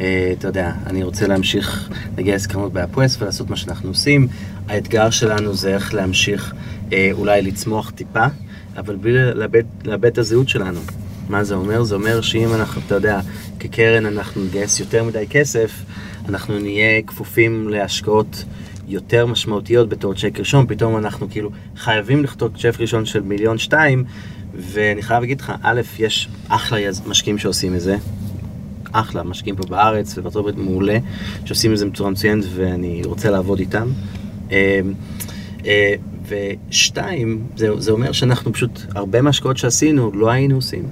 [0.00, 4.28] אה, אתה יודע, אני רוצה להמשיך לגייס קרנות באפווסט ולעשות מה שאנחנו עושים.
[4.68, 6.54] האתגר שלנו זה איך להמשיך
[6.92, 8.26] אה, אולי לצמוח טיפה,
[8.76, 9.12] אבל בלי
[9.84, 10.80] לאבד את הזהות שלנו.
[11.28, 11.82] מה זה אומר?
[11.82, 13.20] זה אומר שאם אנחנו, אתה יודע,
[13.60, 15.70] כקרן אנחנו נגייס יותר מדי כסף,
[16.28, 18.44] אנחנו נהיה כפופים להשקעות
[18.88, 24.04] יותר משמעותיות בתור צ'ק ראשון, פתאום אנחנו כאילו חייבים לכתוב צ'ק ראשון של מיליון שתיים,
[24.54, 26.78] ואני חייב להגיד לך, א', יש אחלה.
[27.06, 27.96] משקיעים שעושים את זה,
[28.92, 30.98] אחלה, משקיעים פה בארץ ובארצות הברית מעולה,
[31.44, 33.88] שעושים את זה בצורה מצוינת ואני רוצה לעבוד איתם.
[34.52, 34.80] אה,
[35.66, 35.94] אה,
[36.28, 40.82] ושתיים, זה, זה אומר שאנחנו פשוט, הרבה מהשקעות שעשינו לא היינו עושים.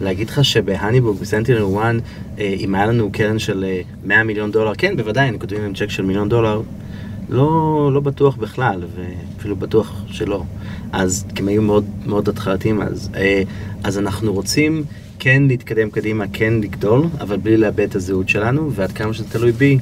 [0.00, 1.94] להגיד לך שבהניבוק, בסנטינל 1,
[2.38, 5.74] אה, אם היה לנו קרן של אה, 100 מיליון דולר, כן, בוודאי, היינו כותבים להם
[5.74, 6.62] צ'ק של מיליון דולר,
[7.28, 10.42] לא, לא בטוח בכלל, ואפילו בטוח שלא.
[10.92, 13.10] אז, כי הם היו מאוד, מאוד התחלתיים אז.
[13.14, 13.42] אה,
[13.84, 14.84] אז אנחנו רוצים
[15.18, 19.52] כן להתקדם קדימה, כן לגדול, אבל בלי לאבד את הזהות שלנו, ועד כמה שזה תלוי
[19.52, 19.78] בי,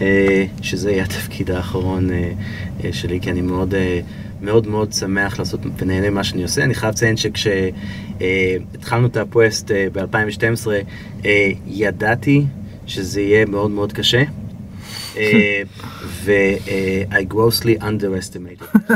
[0.00, 2.32] אה, שזה יהיה התפקיד האחרון אה,
[2.92, 3.74] שלי, כי אני מאוד...
[4.42, 6.64] מאוד מאוד שמח לעשות ונהנה ממה שאני עושה.
[6.64, 10.68] אני חייב לציין שכשהתחלנו את הפווסט אה, ב-2012,
[11.24, 12.44] אה, ידעתי
[12.86, 14.22] שזה יהיה מאוד מאוד קשה.
[15.16, 15.62] אה,
[16.04, 18.76] ו-I grossly underestimated.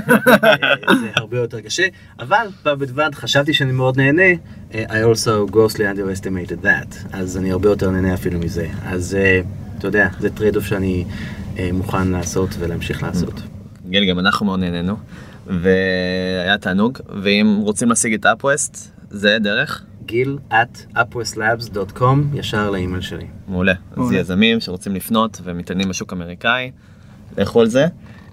[0.89, 1.87] אה, זה הרבה יותר קשה,
[2.19, 4.23] אבל בד בבד חשבתי שאני מאוד נהנה,
[4.75, 8.69] אה, I also grossly underestimated that, אז אני הרבה יותר נהנה אפילו מזה.
[8.85, 9.41] אז אה,
[9.79, 11.05] אתה יודע, זה trade off שאני
[11.59, 13.43] אה, מוכן לעשות ולהמשיך לעשות.
[13.89, 14.97] גיל, גם אנחנו מאוד נהנינו,
[15.47, 22.05] והיה תענוג, ואם רוצים להשיג את UpWest, זה דרך Gil at upwestlabs.com,
[22.35, 23.27] ישר לאימייל שלי.
[23.49, 23.75] מעולה.
[23.97, 24.13] אז.
[24.13, 26.71] יזמים שרוצים לפנות ומתעניינים בשוק האמריקאי,
[27.39, 27.87] לכו על זה.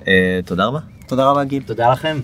[0.08, 0.80] אה, תודה רבה.
[1.08, 1.64] תודה רבה גיל.
[1.64, 2.20] תודה לכם.